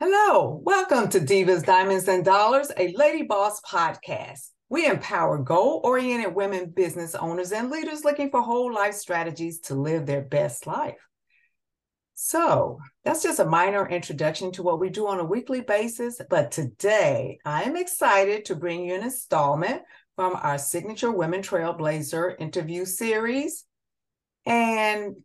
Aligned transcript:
Hello, 0.00 0.62
welcome 0.62 1.08
to 1.08 1.18
Divas, 1.18 1.64
Diamonds, 1.64 2.06
and 2.06 2.24
Dollars, 2.24 2.70
a 2.76 2.92
Lady 2.92 3.24
Boss 3.24 3.60
podcast. 3.62 4.50
We 4.68 4.86
empower 4.86 5.38
goal 5.38 5.80
oriented 5.82 6.36
women 6.36 6.70
business 6.70 7.16
owners 7.16 7.50
and 7.50 7.68
leaders 7.68 8.04
looking 8.04 8.30
for 8.30 8.40
whole 8.40 8.72
life 8.72 8.94
strategies 8.94 9.58
to 9.62 9.74
live 9.74 10.06
their 10.06 10.20
best 10.20 10.68
life. 10.68 11.04
So, 12.14 12.78
that's 13.04 13.24
just 13.24 13.40
a 13.40 13.44
minor 13.44 13.88
introduction 13.88 14.52
to 14.52 14.62
what 14.62 14.78
we 14.78 14.88
do 14.88 15.08
on 15.08 15.18
a 15.18 15.24
weekly 15.24 15.62
basis. 15.62 16.20
But 16.30 16.52
today, 16.52 17.40
I 17.44 17.64
am 17.64 17.76
excited 17.76 18.44
to 18.44 18.54
bring 18.54 18.84
you 18.84 18.94
an 18.94 19.02
installment 19.02 19.82
from 20.14 20.36
our 20.36 20.58
signature 20.58 21.10
Women 21.10 21.42
Trailblazer 21.42 22.36
interview 22.38 22.84
series. 22.84 23.64
And 24.46 25.16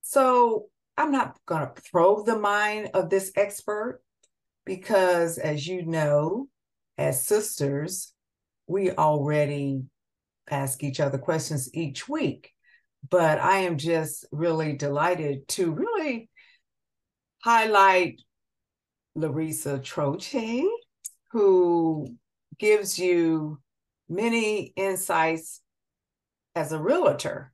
so, 0.00 0.66
I'm 1.02 1.10
not 1.10 1.36
going 1.46 1.62
to 1.62 1.82
probe 1.90 2.26
the 2.26 2.38
mind 2.38 2.90
of 2.94 3.10
this 3.10 3.32
expert 3.34 4.00
because, 4.64 5.36
as 5.36 5.66
you 5.66 5.84
know, 5.84 6.46
as 6.96 7.26
sisters, 7.26 8.14
we 8.68 8.92
already 8.92 9.82
ask 10.48 10.84
each 10.84 11.00
other 11.00 11.18
questions 11.18 11.68
each 11.74 12.08
week. 12.08 12.52
But 13.10 13.40
I 13.40 13.58
am 13.62 13.78
just 13.78 14.26
really 14.30 14.74
delighted 14.74 15.48
to 15.48 15.72
really 15.72 16.30
highlight 17.42 18.22
Larisa 19.18 19.82
Troche, 19.82 20.62
who 21.32 22.06
gives 22.60 22.96
you 22.96 23.58
many 24.08 24.72
insights 24.76 25.62
as 26.54 26.70
a 26.70 26.80
realtor 26.80 27.51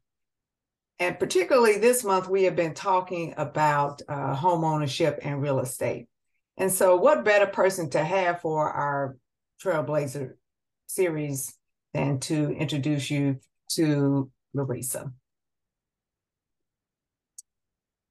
and 1.01 1.19
particularly 1.19 1.79
this 1.79 2.03
month, 2.03 2.29
we 2.29 2.45
have 2.45 2.57
been 2.57 2.75
talking 2.75 3.35
about 3.37 4.03
uh, 4.09 4.35
home 4.35 4.65
ownership 4.65 5.21
and 5.23 5.41
real 5.41 5.61
estate. 5.61 6.09
And 6.57 6.73
so, 6.73 6.97
what 6.97 7.25
better 7.25 7.47
person 7.47 7.89
to 7.91 8.03
have 8.03 8.41
for 8.41 8.69
our 8.69 9.17
Trailblazer 9.63 10.35
series 10.87 11.55
than 11.95 12.19
to 12.21 12.51
introduce 12.51 13.11
you 13.11 13.39
to 13.73 14.31
Larisa? 14.57 15.13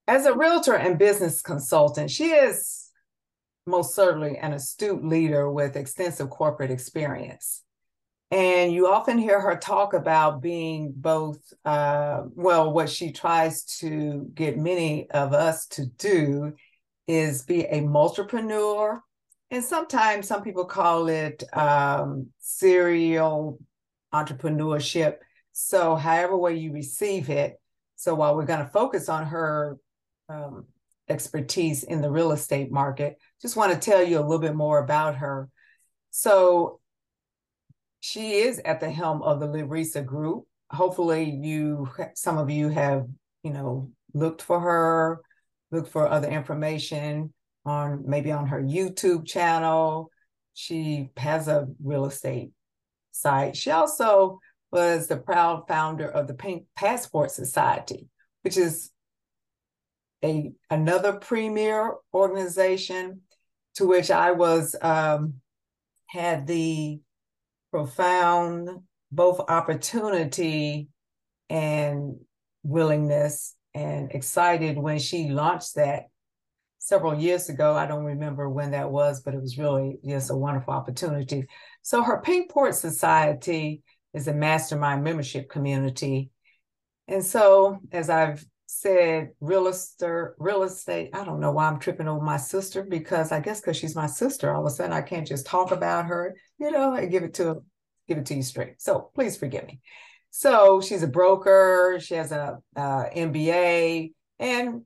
As 0.07 0.25
a 0.25 0.33
realtor 0.33 0.75
and 0.75 0.97
business 0.97 1.41
consultant, 1.41 2.09
she 2.09 2.29
is 2.29 2.89
most 3.65 3.93
certainly 3.93 4.37
an 4.37 4.53
astute 4.53 5.03
leader 5.03 5.51
with 5.51 5.75
extensive 5.75 6.29
corporate 6.29 6.71
experience. 6.71 7.63
And 8.29 8.73
you 8.73 8.87
often 8.87 9.17
hear 9.17 9.39
her 9.39 9.55
talk 9.55 9.93
about 9.93 10.41
being 10.41 10.93
both, 10.93 11.39
uh, 11.63 12.23
well, 12.35 12.73
what 12.73 12.89
she 12.89 13.11
tries 13.11 13.63
to 13.79 14.29
get 14.33 14.57
many 14.57 15.09
of 15.11 15.33
us 15.33 15.65
to 15.67 15.85
do 15.85 16.53
is 17.07 17.43
be 17.43 17.61
a 17.61 17.81
multipreneur. 17.81 18.99
And 19.49 19.63
sometimes 19.63 20.27
some 20.27 20.43
people 20.43 20.65
call 20.65 21.07
it 21.07 21.43
um, 21.53 22.27
serial 22.39 23.59
entrepreneurship. 24.13 25.15
So, 25.53 25.95
however 25.95 26.37
way 26.37 26.55
you 26.55 26.73
receive 26.73 27.29
it. 27.29 27.59
So, 27.95 28.13
while 28.13 28.35
we're 28.35 28.45
going 28.45 28.63
to 28.63 28.71
focus 28.71 29.07
on 29.07 29.25
her 29.27 29.77
um, 30.27 30.65
expertise 31.07 31.83
in 31.83 32.01
the 32.01 32.11
real 32.11 32.33
estate 32.33 32.71
market, 32.71 33.17
just 33.41 33.55
want 33.55 33.71
to 33.71 33.79
tell 33.79 34.03
you 34.03 34.19
a 34.19 34.21
little 34.21 34.39
bit 34.39 34.53
more 34.53 34.79
about 34.79 35.15
her. 35.15 35.49
So, 36.11 36.81
she 37.99 38.35
is 38.35 38.59
at 38.59 38.79
the 38.79 38.89
helm 38.89 39.21
of 39.21 39.39
the 39.39 39.47
Larisa 39.47 40.05
Group. 40.05 40.45
Hopefully, 40.71 41.23
you 41.41 41.89
some 42.15 42.37
of 42.37 42.49
you 42.49 42.69
have 42.69 43.07
you 43.43 43.51
know 43.51 43.91
looked 44.13 44.41
for 44.41 44.59
her, 44.59 45.21
looked 45.71 45.89
for 45.89 46.07
other 46.07 46.29
information 46.29 47.33
on 47.65 48.03
maybe 48.07 48.31
on 48.31 48.47
her 48.47 48.61
YouTube 48.61 49.25
channel. 49.25 50.11
She 50.53 51.09
has 51.17 51.47
a 51.47 51.67
real 51.83 52.05
estate 52.05 52.51
site. 53.11 53.55
She 53.55 53.71
also 53.71 54.39
was 54.71 55.07
the 55.07 55.17
proud 55.17 55.67
founder 55.67 56.07
of 56.07 56.27
the 56.27 56.33
Pink 56.33 56.65
Passport 56.75 57.31
Society, 57.31 58.07
which 58.41 58.57
is 58.57 58.91
a 60.23 60.51
another 60.69 61.13
premier 61.13 61.93
organization 62.13 63.21
to 63.75 63.85
which 63.85 64.09
I 64.09 64.31
was 64.31 64.75
um, 64.81 65.35
had 66.07 66.47
the 66.47 66.99
profound 67.71 68.69
both 69.11 69.39
opportunity 69.49 70.89
and 71.49 72.17
willingness 72.63 73.55
and 73.73 74.11
excited 74.11 74.77
when 74.77 74.99
she 74.99 75.29
launched 75.29 75.75
that 75.75 76.03
several 76.79 77.15
years 77.15 77.49
ago. 77.49 77.75
I 77.75 77.85
don't 77.85 78.05
remember 78.05 78.49
when 78.49 78.71
that 78.71 78.91
was, 78.91 79.21
but 79.21 79.33
it 79.33 79.41
was 79.41 79.57
really 79.57 79.97
just 80.07 80.31
a 80.31 80.35
wonderful 80.35 80.73
opportunity. 80.73 81.45
So 81.81 82.03
her 82.03 82.21
Pinkport 82.21 82.73
Society 82.73 83.81
is 84.13 84.27
a 84.27 84.33
mastermind 84.33 85.03
membership 85.03 85.49
community. 85.49 86.31
And 87.07 87.23
so 87.23 87.79
as 87.91 88.09
I've 88.09 88.45
said, 88.67 89.31
real 89.39 89.67
estate, 89.67 90.29
real 90.37 90.63
estate, 90.63 91.09
I 91.13 91.23
don't 91.23 91.39
know 91.39 91.51
why 91.51 91.67
I'm 91.67 91.79
tripping 91.79 92.07
over 92.07 92.23
my 92.23 92.37
sister 92.37 92.83
because 92.83 93.31
I 93.31 93.39
guess 93.39 93.61
because 93.61 93.77
she's 93.77 93.95
my 93.95 94.07
sister, 94.07 94.53
all 94.53 94.61
of 94.61 94.67
a 94.67 94.69
sudden 94.69 94.93
I 94.93 95.01
can't 95.01 95.27
just 95.27 95.45
talk 95.45 95.71
about 95.71 96.05
her 96.05 96.35
you 96.59 96.71
know, 96.71 96.93
I 96.93 97.05
give 97.05 97.23
it 97.23 97.35
to 97.35 97.63
give 98.07 98.17
it 98.17 98.25
to 98.27 98.35
you 98.35 98.43
straight. 98.43 98.81
So 98.81 99.11
please 99.13 99.37
forgive 99.37 99.65
me. 99.65 99.79
So 100.31 100.81
she's 100.81 101.03
a 101.03 101.07
broker. 101.07 101.99
She 102.01 102.15
has 102.15 102.31
a, 102.31 102.59
a 102.75 102.81
MBA, 103.15 104.11
and 104.39 104.81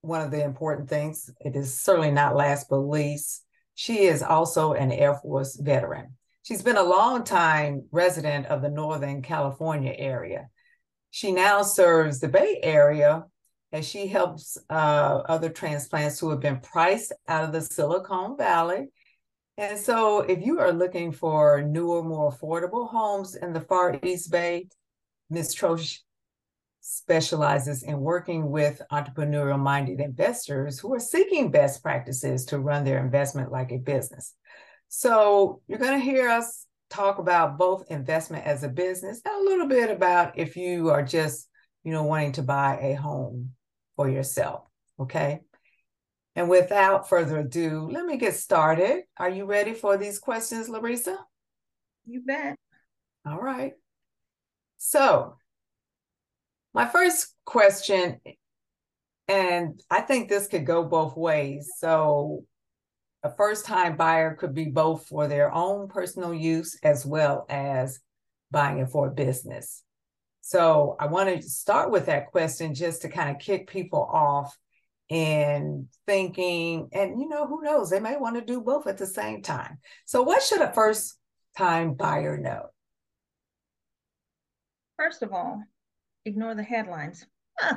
one 0.00 0.20
of 0.20 0.30
the 0.30 0.44
important 0.44 0.88
things, 0.88 1.30
it 1.40 1.56
is 1.56 1.80
certainly 1.80 2.10
not 2.10 2.36
last 2.36 2.68
but 2.68 2.76
least, 2.76 3.44
she 3.74 4.04
is 4.04 4.22
also 4.22 4.74
an 4.74 4.92
Air 4.92 5.14
Force 5.14 5.56
veteran. 5.56 6.16
She's 6.42 6.62
been 6.62 6.76
a 6.76 6.82
long 6.82 7.24
time 7.24 7.86
resident 7.90 8.46
of 8.46 8.60
the 8.60 8.68
Northern 8.68 9.22
California 9.22 9.94
area. 9.96 10.48
She 11.14 11.30
now 11.30 11.62
serves 11.62 12.18
the 12.18 12.26
Bay 12.26 12.58
Area 12.60 13.24
as 13.72 13.86
she 13.86 14.08
helps 14.08 14.58
uh, 14.68 15.22
other 15.28 15.48
transplants 15.48 16.18
who 16.18 16.30
have 16.30 16.40
been 16.40 16.58
priced 16.58 17.12
out 17.28 17.44
of 17.44 17.52
the 17.52 17.60
Silicon 17.60 18.36
Valley 18.36 18.88
and 19.56 19.78
so, 19.78 20.20
if 20.20 20.44
you 20.44 20.58
are 20.58 20.72
looking 20.72 21.12
for 21.12 21.62
newer, 21.62 22.02
more 22.02 22.32
affordable 22.32 22.88
homes 22.88 23.36
in 23.36 23.52
the 23.52 23.60
Far 23.60 24.00
East 24.02 24.32
Bay, 24.32 24.66
Ms. 25.30 25.54
Troche 25.54 26.00
specializes 26.80 27.84
in 27.84 28.00
working 28.00 28.50
with 28.50 28.82
entrepreneurial 28.90 29.58
minded 29.58 30.00
investors 30.00 30.80
who 30.80 30.92
are 30.92 31.00
seeking 31.00 31.52
best 31.52 31.84
practices 31.84 32.44
to 32.46 32.58
run 32.58 32.84
their 32.84 32.98
investment 32.98 33.52
like 33.52 33.70
a 33.70 33.78
business. 33.78 34.34
So, 34.88 35.62
you're 35.68 35.78
going 35.78 36.00
to 36.00 36.04
hear 36.04 36.28
us 36.28 36.66
talk 36.90 37.18
about 37.18 37.58
both 37.58 37.90
investment 37.90 38.46
as 38.46 38.62
a 38.62 38.68
business 38.68 39.20
and 39.24 39.34
a 39.34 39.50
little 39.50 39.66
bit 39.66 39.90
about 39.90 40.38
if 40.38 40.56
you 40.56 40.90
are 40.90 41.02
just, 41.02 41.48
you 41.82 41.92
know, 41.92 42.04
wanting 42.04 42.32
to 42.32 42.42
buy 42.42 42.78
a 42.80 42.94
home 42.94 43.50
for 43.96 44.08
yourself. 44.08 44.62
Okay. 44.98 45.40
And 46.36 46.48
without 46.48 47.08
further 47.08 47.38
ado, 47.38 47.88
let 47.90 48.04
me 48.04 48.16
get 48.16 48.34
started. 48.34 49.02
Are 49.16 49.28
you 49.28 49.44
ready 49.44 49.72
for 49.72 49.96
these 49.96 50.18
questions, 50.18 50.68
Larisa? 50.68 51.16
You 52.06 52.22
bet. 52.22 52.56
All 53.26 53.40
right. 53.40 53.72
So, 54.76 55.36
my 56.74 56.86
first 56.86 57.34
question, 57.44 58.20
and 59.28 59.80
I 59.90 60.00
think 60.00 60.28
this 60.28 60.48
could 60.48 60.66
go 60.66 60.84
both 60.84 61.16
ways. 61.16 61.70
So, 61.78 62.44
a 63.24 63.34
first 63.34 63.64
time 63.64 63.96
buyer 63.96 64.34
could 64.34 64.54
be 64.54 64.66
both 64.66 65.06
for 65.06 65.26
their 65.26 65.52
own 65.52 65.88
personal 65.88 66.32
use 66.32 66.78
as 66.82 67.04
well 67.04 67.46
as 67.48 67.98
buying 68.50 68.78
it 68.78 68.90
for 68.90 69.08
a 69.08 69.10
business. 69.10 69.82
So, 70.42 70.94
I 71.00 71.06
want 71.06 71.30
to 71.30 71.42
start 71.42 71.90
with 71.90 72.06
that 72.06 72.30
question 72.30 72.74
just 72.74 73.02
to 73.02 73.08
kind 73.08 73.30
of 73.30 73.40
kick 73.40 73.66
people 73.68 74.06
off 74.12 74.56
and 75.10 75.88
thinking 76.06 76.88
and 76.92 77.20
you 77.20 77.28
know 77.28 77.46
who 77.46 77.62
knows 77.62 77.90
they 77.90 78.00
may 78.00 78.16
want 78.16 78.36
to 78.36 78.40
do 78.40 78.62
both 78.62 78.86
at 78.86 78.96
the 78.96 79.06
same 79.06 79.42
time 79.42 79.78
so 80.06 80.22
what 80.22 80.42
should 80.42 80.62
a 80.62 80.72
first 80.72 81.18
time 81.58 81.92
buyer 81.92 82.38
know 82.38 82.66
first 84.96 85.22
of 85.22 85.30
all 85.30 85.62
ignore 86.24 86.54
the 86.54 86.62
headlines 86.62 87.26
huh. 87.58 87.76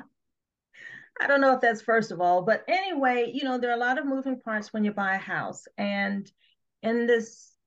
I 1.19 1.27
don't 1.27 1.41
know 1.41 1.53
if 1.53 1.61
that's 1.61 1.81
first 1.81 2.11
of 2.11 2.21
all 2.21 2.41
but 2.41 2.63
anyway 2.67 3.29
you 3.33 3.43
know 3.43 3.57
there 3.57 3.71
are 3.71 3.77
a 3.77 3.79
lot 3.79 3.97
of 3.97 4.05
moving 4.05 4.39
parts 4.39 4.73
when 4.73 4.83
you 4.83 4.91
buy 4.91 5.15
a 5.15 5.19
house 5.19 5.65
and 5.77 6.31
in 6.83 7.07
this 7.07 7.57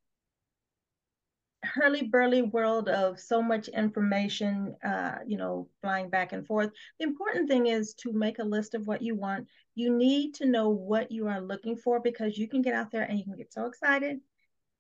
hurly 1.63 2.03
burly 2.03 2.43
world 2.43 2.89
of 2.89 3.21
so 3.21 3.43
much 3.43 3.69
information, 3.69 4.75
uh, 4.85 5.17
you 5.27 5.37
know, 5.37 5.69
flying 5.83 6.09
back 6.09 6.33
and 6.33 6.47
forth. 6.47 6.71
The 6.99 7.07
important 7.07 7.49
thing 7.49 7.67
is 7.67 7.95
to 7.95 8.13
make 8.13 8.39
a 8.39 8.45
list 8.45 8.75
of 8.75 8.87
what 8.87 9.03
you 9.03 9.15
want. 9.15 9.47
You 9.75 9.95
need 9.95 10.35
to 10.35 10.47
know 10.47 10.71
what 10.71 11.11
you 11.11 11.29
are 11.29 11.41
looking 11.41 11.77
for 11.77 12.01
because 12.01 12.39
you 12.39 12.49
can 12.49 12.63
get 12.63 12.75
out 12.75 12.91
there 12.91 13.03
and 13.03 13.19
you 13.19 13.25
can 13.25 13.37
get 13.37 13.53
so 13.53 13.67
excited 13.67 14.21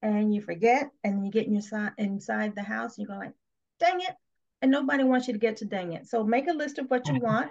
and 0.03 0.35
you 0.35 0.41
forget 0.41 0.91
and 1.05 1.25
you 1.25 1.31
get 1.31 1.47
in 1.47 1.55
your, 1.55 1.95
inside 1.99 2.55
the 2.55 2.63
house 2.63 2.97
and 2.97 3.03
you 3.03 3.09
go 3.09 3.19
like, 3.19 3.35
dang 3.79 4.01
it. 4.01 4.15
And 4.63 4.71
nobody 4.71 5.05
wants 5.05 5.27
you 5.27 5.33
to 5.33 5.39
get 5.39 5.59
to 5.59 5.65
dang 5.65 5.93
it. 5.93 6.07
So 6.07 6.23
make 6.25 6.49
a 6.49 6.53
list 6.53 6.79
of 6.79 6.91
what 6.91 7.09
you 7.09 7.19
want. 7.21 7.51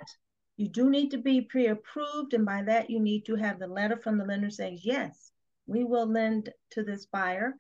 You 0.60 0.68
do 0.68 0.90
need 0.90 1.12
to 1.12 1.18
be 1.18 1.40
pre-approved, 1.40 2.34
and 2.34 2.46
by 2.46 2.64
that 2.64 2.90
you 2.90 3.00
need 3.00 3.26
to 3.28 3.36
have 3.36 3.60
the 3.60 3.68
letter 3.68 3.96
from 3.96 4.18
the 4.18 4.26
lender 4.26 4.50
saying, 4.50 4.80
yes, 4.82 5.32
we 5.68 5.86
will 5.86 6.06
lend 6.06 6.50
to 6.72 6.84
this 6.84 7.06
buyer. 7.06 7.54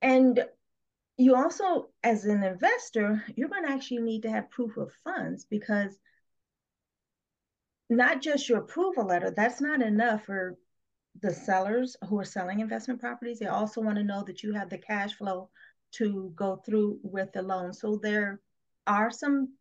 And 0.00 0.44
you 1.16 1.34
also, 1.34 1.88
as 2.04 2.24
an 2.24 2.44
investor, 2.44 3.24
you're 3.34 3.48
going 3.48 3.64
to 3.64 3.72
actually 3.72 4.02
need 4.02 4.22
to 4.22 4.30
have 4.30 4.48
proof 4.52 4.76
of 4.76 4.92
funds 5.02 5.44
because 5.50 5.98
not 7.90 8.22
just 8.22 8.48
your 8.48 8.58
approval 8.60 9.06
letter, 9.06 9.32
that's 9.36 9.60
not 9.60 9.82
enough 9.82 10.24
for 10.26 10.56
the 11.20 11.34
sellers 11.34 11.96
who 12.08 12.16
are 12.20 12.24
selling 12.24 12.60
investment 12.60 13.00
properties. 13.00 13.40
They 13.40 13.46
also 13.46 13.80
want 13.80 13.96
to 13.96 14.04
know 14.04 14.22
that 14.22 14.44
you 14.44 14.52
have 14.52 14.70
the 14.70 14.78
cash 14.78 15.14
flow 15.14 15.50
to 15.94 16.32
go 16.36 16.62
through 16.64 17.00
with 17.02 17.32
the 17.32 17.42
loan. 17.42 17.72
So 17.72 17.96
there 18.00 18.40
are 18.86 19.10
some 19.10 19.54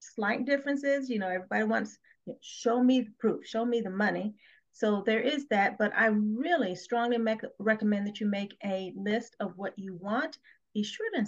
slight 0.00 0.44
differences. 0.44 1.08
You 1.08 1.18
know, 1.18 1.28
everybody 1.28 1.64
wants 1.64 1.98
show 2.40 2.82
me 2.82 3.02
the 3.02 3.12
proof, 3.18 3.46
show 3.46 3.64
me 3.64 3.80
the 3.80 3.90
money. 3.90 4.34
So 4.72 5.02
there 5.06 5.20
is 5.20 5.46
that, 5.48 5.78
but 5.78 5.92
I 5.96 6.06
really 6.06 6.74
strongly 6.74 7.18
make, 7.18 7.40
recommend 7.58 8.06
that 8.06 8.20
you 8.20 8.26
make 8.26 8.56
a 8.64 8.92
list 8.94 9.34
of 9.40 9.52
what 9.56 9.78
you 9.78 9.94
want. 9.94 10.38
Be 10.74 10.82
sure 10.82 11.06
to 11.14 11.24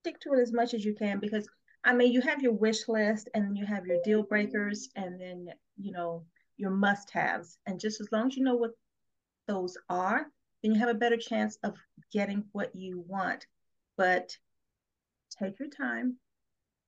stick 0.00 0.18
to 0.20 0.32
it 0.32 0.40
as 0.40 0.52
much 0.52 0.74
as 0.74 0.84
you 0.84 0.94
can 0.94 1.20
because 1.20 1.48
I 1.84 1.94
mean, 1.94 2.12
you 2.12 2.20
have 2.22 2.42
your 2.42 2.52
wish 2.52 2.88
list 2.88 3.28
and 3.34 3.56
you 3.56 3.64
have 3.64 3.86
your 3.86 3.98
deal 4.04 4.22
breakers 4.22 4.88
and 4.96 5.20
then, 5.20 5.48
you 5.76 5.92
know, 5.92 6.24
your 6.56 6.70
must 6.70 7.10
haves. 7.10 7.58
And 7.66 7.78
just 7.78 8.00
as 8.00 8.10
long 8.10 8.26
as 8.26 8.36
you 8.36 8.42
know 8.42 8.56
what 8.56 8.72
those 9.46 9.76
are, 9.88 10.26
then 10.62 10.72
you 10.72 10.80
have 10.80 10.88
a 10.88 10.94
better 10.94 11.16
chance 11.16 11.56
of 11.62 11.76
getting 12.12 12.44
what 12.52 12.74
you 12.74 13.04
want. 13.06 13.46
But 13.96 14.36
take 15.40 15.58
your 15.60 15.68
time, 15.68 16.16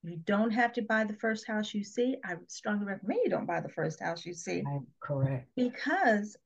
you 0.02 0.16
don't 0.24 0.50
have 0.50 0.72
to 0.74 0.82
buy 0.82 1.04
the 1.04 1.14
first 1.14 1.46
house 1.46 1.74
you 1.74 1.84
see. 1.84 2.16
I 2.24 2.34
strongly 2.48 2.86
recommend 2.86 3.20
you 3.24 3.30
don't 3.30 3.46
buy 3.46 3.60
the 3.60 3.68
first 3.68 4.00
house 4.00 4.24
you 4.24 4.32
see. 4.32 4.62
I'm 4.66 4.86
correct. 5.00 5.48
Because, 5.56 6.36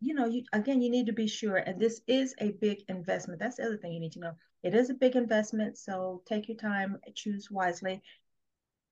you 0.00 0.14
know, 0.14 0.26
you 0.26 0.42
again, 0.52 0.82
you 0.82 0.90
need 0.90 1.06
to 1.06 1.12
be 1.12 1.26
sure. 1.26 1.56
And 1.56 1.80
this 1.80 2.02
is 2.06 2.34
a 2.38 2.52
big 2.60 2.78
investment. 2.88 3.40
That's 3.40 3.56
the 3.56 3.64
other 3.64 3.78
thing 3.78 3.92
you 3.92 4.00
need 4.00 4.12
to 4.12 4.20
know. 4.20 4.32
It 4.62 4.74
is 4.74 4.90
a 4.90 4.94
big 4.94 5.16
investment. 5.16 5.78
So 5.78 6.22
take 6.26 6.48
your 6.48 6.58
time, 6.58 6.98
choose 7.14 7.50
wisely. 7.50 8.02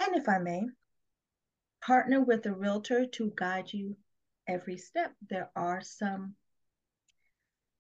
And 0.01 0.17
if 0.17 0.29
I 0.29 0.39
may, 0.39 0.63
partner 1.83 2.23
with 2.23 2.47
a 2.47 2.53
realtor 2.53 3.07
to 3.07 3.33
guide 3.37 3.73
you 3.73 3.97
every 4.49 4.79
step. 4.79 5.13
There 5.29 5.51
are 5.57 5.83
some 5.83 6.35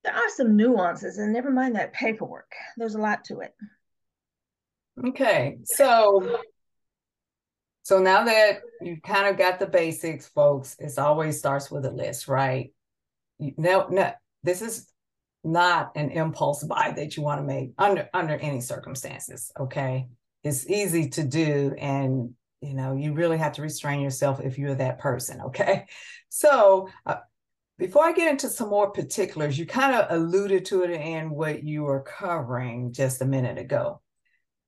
there 0.05 0.15
are 0.15 0.29
some 0.29 0.56
nuances 0.56 1.19
and 1.19 1.32
never 1.32 1.50
mind 1.50 1.75
that 1.75 1.93
paperwork. 1.93 2.53
There's 2.77 2.94
a 2.94 3.00
lot 3.00 3.25
to 3.25 3.41
it. 3.41 3.55
Okay, 5.04 5.58
so 5.64 6.40
so 7.82 8.00
now 8.00 8.25
that 8.25 8.62
you've 8.81 9.02
kind 9.02 9.28
of 9.28 9.37
got 9.37 9.58
the 9.58 9.66
basics, 9.66 10.26
folks, 10.26 10.75
it 10.78 10.98
always 10.98 11.38
starts 11.38 11.70
with 11.70 11.84
a 11.84 11.90
list, 11.90 12.28
right? 12.28 12.72
no, 13.38 13.87
no, 13.88 14.12
this 14.43 14.62
is 14.62 14.90
not 15.44 15.93
an 15.94 16.10
impulse 16.10 16.64
buy 16.64 16.93
that 16.96 17.16
you 17.16 17.22
want 17.22 17.40
to 17.40 17.46
make 17.46 17.72
under 17.76 18.08
under 18.14 18.37
any 18.37 18.60
circumstances. 18.60 19.52
Okay, 19.60 20.08
it's 20.43 20.69
easy 20.69 21.10
to 21.10 21.25
do, 21.25 21.75
and 21.78 22.31
you 22.62 22.72
know 22.72 22.94
you 22.94 23.12
really 23.12 23.38
have 23.38 23.52
to 23.52 23.62
restrain 23.62 24.00
yourself 24.00 24.40
if 24.40 24.58
you're 24.58 24.75
that 24.75 24.98
person. 24.98 25.43
Okay, 25.43 25.84
so 26.31 26.88
uh, 27.04 27.16
before 27.76 28.04
I 28.04 28.12
get 28.12 28.31
into 28.31 28.48
some 28.48 28.70
more 28.70 28.90
particulars, 28.90 29.58
you 29.58 29.66
kind 29.66 29.94
of 29.94 30.06
alluded 30.08 30.64
to 30.66 30.84
it 30.84 30.90
in 30.90 31.28
what 31.28 31.62
you 31.62 31.82
were 31.82 32.00
covering 32.02 32.94
just 32.94 33.20
a 33.20 33.26
minute 33.26 33.58
ago 33.58 34.00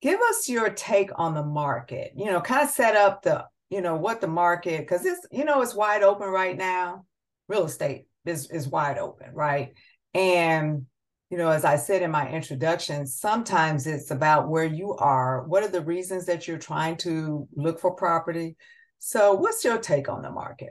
give 0.00 0.20
us 0.20 0.48
your 0.48 0.70
take 0.70 1.10
on 1.16 1.34
the 1.34 1.44
market 1.44 2.12
you 2.16 2.26
know 2.26 2.40
kind 2.40 2.62
of 2.62 2.70
set 2.70 2.96
up 2.96 3.22
the 3.22 3.44
you 3.70 3.80
know 3.80 3.96
what 3.96 4.20
the 4.20 4.26
market 4.26 4.80
because 4.80 5.04
it's 5.04 5.26
you 5.30 5.44
know 5.44 5.60
it's 5.62 5.74
wide 5.74 6.02
open 6.02 6.28
right 6.28 6.56
now. 6.56 7.04
Real 7.48 7.64
estate 7.64 8.06
is 8.24 8.50
is 8.50 8.68
wide 8.68 8.98
open 8.98 9.32
right? 9.34 9.74
And 10.14 10.86
you 11.30 11.36
know 11.36 11.50
as 11.50 11.64
i 11.64 11.76
said 11.76 12.00
in 12.00 12.10
my 12.10 12.26
introduction 12.30 13.06
sometimes 13.06 13.86
it's 13.86 14.10
about 14.10 14.48
where 14.48 14.64
you 14.64 14.94
are. 14.94 15.44
What 15.46 15.62
are 15.62 15.68
the 15.68 15.82
reasons 15.82 16.26
that 16.26 16.48
you're 16.48 16.58
trying 16.58 16.96
to 16.98 17.46
look 17.54 17.80
for 17.80 17.94
property? 17.94 18.56
So 18.98 19.34
what's 19.34 19.64
your 19.64 19.78
take 19.78 20.08
on 20.08 20.22
the 20.22 20.30
market? 20.30 20.70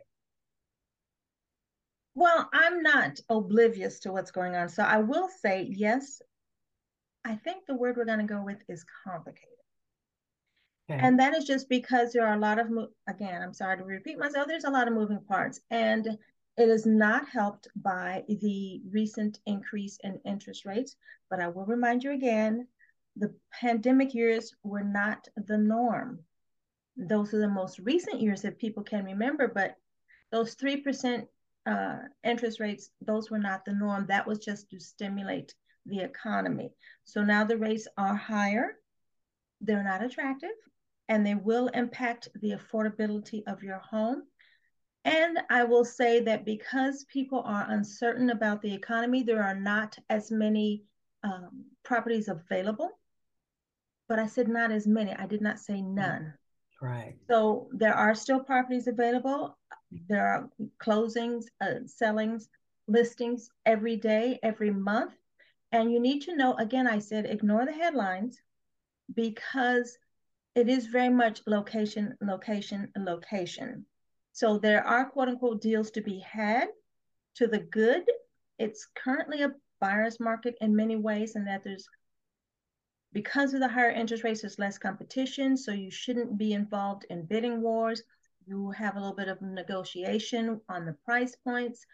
Well 2.16 2.50
i'm 2.52 2.82
not 2.82 3.20
oblivious 3.30 4.00
to 4.00 4.12
what's 4.12 4.32
going 4.32 4.56
on. 4.56 4.70
So 4.70 4.82
i 4.82 4.98
will 4.98 5.30
say 5.42 5.68
yes 5.70 6.22
I 7.28 7.36
think 7.36 7.66
the 7.66 7.76
word 7.76 7.98
we're 7.98 8.06
going 8.06 8.20
to 8.20 8.34
go 8.34 8.42
with 8.42 8.60
is 8.70 8.86
complicated. 9.04 9.50
Okay. 10.90 11.00
And 11.02 11.20
that 11.20 11.36
is 11.36 11.44
just 11.44 11.68
because 11.68 12.14
there 12.14 12.26
are 12.26 12.36
a 12.36 12.40
lot 12.40 12.58
of, 12.58 12.68
again, 13.10 13.42
I'm 13.42 13.54
sorry 13.54 13.78
to 13.78 13.84
repeat 13.84 14.18
myself, 14.18 14.48
there's 14.48 14.64
a 14.64 14.70
lot 14.70 14.88
of 14.88 14.94
moving 14.94 15.20
parts. 15.28 15.60
And 15.70 16.08
it 16.58 16.70
is 16.70 16.86
not 16.86 17.28
helped 17.28 17.68
by 17.76 18.24
the 18.30 18.82
recent 18.90 19.40
increase 19.46 19.98
in 20.04 20.22
interest 20.26 20.66
rates. 20.66 20.96
But 21.30 21.42
I 21.42 21.50
will 21.50 21.66
remind 21.66 22.04
you 22.04 22.14
again 22.14 22.68
the 23.18 23.34
pandemic 23.52 24.14
years 24.14 24.56
were 24.64 24.84
not 24.84 25.28
the 25.36 25.58
norm. 25.58 26.20
Those 26.96 27.34
are 27.34 27.40
the 27.40 27.50
most 27.50 27.80
recent 27.80 28.22
years 28.22 28.42
that 28.44 28.58
people 28.58 28.84
can 28.84 29.04
remember, 29.04 29.50
but 29.50 29.76
those 30.32 30.56
3% 30.56 31.28
uh, 31.66 31.98
interest 32.24 32.62
rates, 32.62 32.92
those 33.02 33.30
were 33.30 33.40
not 33.40 33.66
the 33.66 33.74
norm. 33.74 34.06
That 34.08 34.26
was 34.26 34.40
just 34.40 34.70
to 34.70 34.80
stimulate 34.80 35.54
the 35.88 36.02
economy. 36.02 36.72
So 37.06 37.24
now 37.24 37.44
the 37.44 37.58
rates 37.58 37.88
are 37.98 38.16
higher, 38.16 38.76
they're 39.62 39.84
not 39.84 40.04
attractive, 40.04 40.56
and 41.10 41.26
they 41.26 41.36
will 41.36 41.68
impact 41.70 42.30
the 42.42 42.52
affordability 42.52 43.44
of 43.48 43.64
your 43.64 43.80
home. 43.80 44.24
And 45.06 45.40
I 45.50 45.64
will 45.64 45.86
say 45.86 46.20
that 46.22 46.46
because 46.46 47.06
people 47.06 47.42
are 47.46 47.66
uncertain 47.70 48.30
about 48.30 48.62
the 48.62 48.74
economy, 48.74 49.24
there 49.24 49.42
are 49.42 49.56
not 49.56 49.98
as 50.10 50.32
many 50.32 50.84
um, 51.24 51.66
properties 51.84 52.28
available. 52.28 52.90
But 54.10 54.20
I 54.20 54.28
said 54.28 54.48
not 54.48 54.72
as 54.72 54.88
many, 54.88 55.14
I 55.14 55.26
did 55.26 55.42
not 55.42 55.60
say 55.60 55.82
none. 55.82 56.34
Right. 56.82 57.16
So 57.30 57.70
there 57.72 57.94
are 57.94 58.14
still 58.14 58.40
properties 58.40 58.88
available. 58.88 59.58
There 60.08 60.28
are 60.28 60.50
closings, 60.82 61.46
uh, 61.62 61.86
sellings, 61.86 62.50
listings 62.88 63.50
every 63.66 63.96
day, 63.98 64.40
every 64.44 64.72
month. 64.72 65.14
And 65.72 65.92
you 65.92 66.00
need 66.00 66.22
to 66.24 66.36
know, 66.36 66.54
again, 66.56 66.88
I 66.88 67.00
said, 67.00 67.26
ignore 67.26 67.66
the 67.66 67.74
headlines 67.74 68.42
because 69.14 69.98
it 70.56 70.70
is 70.70 70.88
very 70.88 71.10
much 71.10 71.42
location, 71.46 72.18
location, 72.22 72.92
location. 72.98 73.86
So 74.32 74.58
there 74.58 74.86
are 74.86 75.10
quote 75.10 75.28
unquote 75.28 75.62
deals 75.62 75.92
to 75.92 76.02
be 76.02 76.20
had 76.20 76.68
to 77.36 77.48
the 77.48 77.60
good. 77.60 78.04
It's 78.58 78.88
currently 78.96 79.44
a 79.44 79.54
buyer's 79.80 80.20
market 80.20 80.56
in 80.62 80.76
many 80.76 80.96
ways, 80.96 81.36
and 81.36 81.48
that 81.48 81.64
there's 81.64 81.88
because 83.14 83.54
of 83.54 83.60
the 83.60 83.68
higher 83.68 83.92
interest 83.92 84.24
rates, 84.24 84.42
there's 84.42 84.60
less 84.60 84.78
competition. 84.78 85.58
So 85.58 85.72
you 85.72 85.92
shouldn't 85.92 86.38
be 86.38 86.54
involved 86.54 87.06
in 87.10 87.26
bidding 87.26 87.62
wars. 87.62 88.04
You 88.46 88.72
have 88.72 88.96
a 88.96 89.00
little 89.00 89.16
bit 89.16 89.28
of 89.28 89.42
negotiation 89.42 90.62
on 90.70 90.86
the 90.86 90.94
price 91.06 91.36
points 91.36 91.86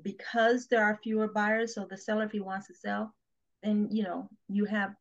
because 0.00 0.66
there 0.68 0.82
are 0.82 0.98
fewer 1.02 1.28
buyers, 1.28 1.74
so 1.74 1.86
the 1.88 1.96
seller, 1.96 2.24
if 2.24 2.32
he 2.32 2.40
wants 2.40 2.66
to 2.68 2.74
sell, 2.74 3.14
then 3.62 3.88
you 3.90 4.02
know 4.02 4.28
you 4.48 4.64
have 4.64 4.94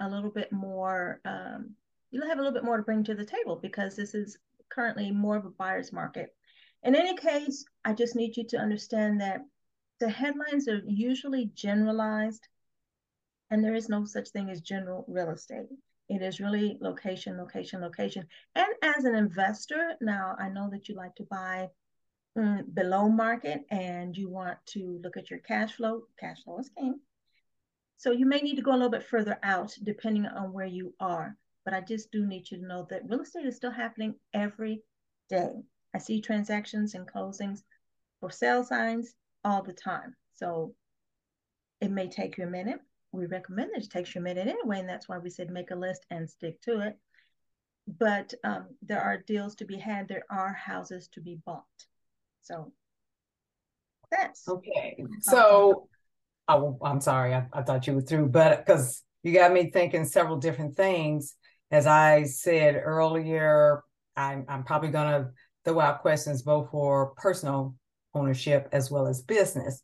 a 0.00 0.08
little 0.08 0.30
bit 0.30 0.52
more. 0.52 1.20
Um, 1.24 1.74
you'll 2.10 2.28
have 2.28 2.38
a 2.38 2.42
little 2.42 2.54
bit 2.54 2.64
more 2.64 2.76
to 2.76 2.82
bring 2.82 3.04
to 3.04 3.14
the 3.14 3.24
table 3.24 3.58
because 3.60 3.96
this 3.96 4.14
is 4.14 4.38
currently 4.70 5.10
more 5.10 5.36
of 5.36 5.44
a 5.44 5.50
buyer's 5.50 5.92
market. 5.92 6.34
In 6.82 6.94
any 6.94 7.16
case, 7.16 7.64
I 7.84 7.92
just 7.92 8.16
need 8.16 8.36
you 8.36 8.44
to 8.48 8.58
understand 8.58 9.20
that 9.20 9.40
the 9.98 10.08
headlines 10.08 10.68
are 10.68 10.82
usually 10.86 11.50
generalized, 11.54 12.46
and 13.50 13.62
there 13.62 13.74
is 13.74 13.88
no 13.88 14.04
such 14.04 14.28
thing 14.30 14.50
as 14.50 14.60
general 14.60 15.04
real 15.08 15.30
estate. 15.30 15.68
It 16.08 16.22
is 16.22 16.40
really 16.40 16.78
location, 16.80 17.36
location, 17.36 17.80
location. 17.80 18.26
And 18.54 18.68
as 18.82 19.04
an 19.04 19.14
investor, 19.14 19.94
now 20.00 20.36
I 20.38 20.48
know 20.48 20.70
that 20.70 20.88
you 20.88 20.94
like 20.94 21.14
to 21.16 21.24
buy 21.24 21.68
below 22.74 23.08
market 23.08 23.64
and 23.70 24.16
you 24.16 24.28
want 24.28 24.58
to 24.66 25.00
look 25.02 25.16
at 25.16 25.30
your 25.30 25.38
cash 25.40 25.72
flow, 25.72 26.02
cash 26.20 26.42
flow 26.44 26.58
is 26.58 26.68
king. 26.68 27.00
So 27.96 28.10
you 28.10 28.26
may 28.26 28.40
need 28.40 28.56
to 28.56 28.62
go 28.62 28.72
a 28.72 28.76
little 28.76 28.90
bit 28.90 29.04
further 29.04 29.38
out 29.42 29.74
depending 29.82 30.26
on 30.26 30.52
where 30.52 30.66
you 30.66 30.94
are. 31.00 31.36
But 31.64 31.74
I 31.74 31.80
just 31.80 32.12
do 32.12 32.26
need 32.26 32.50
you 32.50 32.58
to 32.58 32.66
know 32.66 32.86
that 32.90 33.08
real 33.08 33.22
estate 33.22 33.46
is 33.46 33.56
still 33.56 33.70
happening 33.70 34.14
every 34.34 34.82
day. 35.28 35.50
I 35.94 35.98
see 35.98 36.20
transactions 36.20 36.94
and 36.94 37.10
closings 37.10 37.62
for 38.20 38.30
sale 38.30 38.62
signs 38.62 39.14
all 39.42 39.62
the 39.62 39.72
time. 39.72 40.14
So 40.34 40.74
it 41.80 41.90
may 41.90 42.08
take 42.08 42.36
you 42.36 42.44
a 42.44 42.50
minute. 42.50 42.80
We 43.12 43.26
recommend 43.26 43.70
that 43.74 43.84
it 43.84 43.90
takes 43.90 44.14
you 44.14 44.20
a 44.20 44.24
minute 44.24 44.46
anyway, 44.46 44.80
and 44.80 44.88
that's 44.88 45.08
why 45.08 45.18
we 45.18 45.30
said 45.30 45.50
make 45.50 45.70
a 45.70 45.76
list 45.76 46.04
and 46.10 46.28
stick 46.28 46.60
to 46.62 46.80
it. 46.80 46.98
But 47.88 48.34
um, 48.44 48.66
there 48.82 49.00
are 49.00 49.18
deals 49.26 49.54
to 49.56 49.64
be 49.64 49.78
had. 49.78 50.06
There 50.06 50.24
are 50.30 50.52
houses 50.52 51.08
to 51.12 51.20
be 51.20 51.38
bought. 51.46 51.64
So 52.46 52.72
that's 54.08 54.48
okay. 54.48 54.96
So 55.22 55.88
oh, 56.46 56.78
I'm 56.80 57.00
sorry, 57.00 57.34
I, 57.34 57.46
I 57.52 57.62
thought 57.62 57.88
you 57.88 57.94
were 57.94 58.02
through, 58.02 58.28
but 58.28 58.64
because 58.64 59.02
you 59.24 59.32
got 59.32 59.52
me 59.52 59.70
thinking 59.72 60.04
several 60.04 60.36
different 60.36 60.76
things. 60.76 61.34
As 61.72 61.88
I 61.88 62.22
said 62.22 62.76
earlier, 62.76 63.82
I'm, 64.16 64.44
I'm 64.48 64.62
probably 64.62 64.90
going 64.90 65.10
to 65.10 65.30
throw 65.64 65.80
out 65.80 66.02
questions 66.02 66.42
both 66.42 66.70
for 66.70 67.14
personal 67.16 67.74
ownership 68.14 68.68
as 68.70 68.92
well 68.92 69.08
as 69.08 69.22
business. 69.22 69.82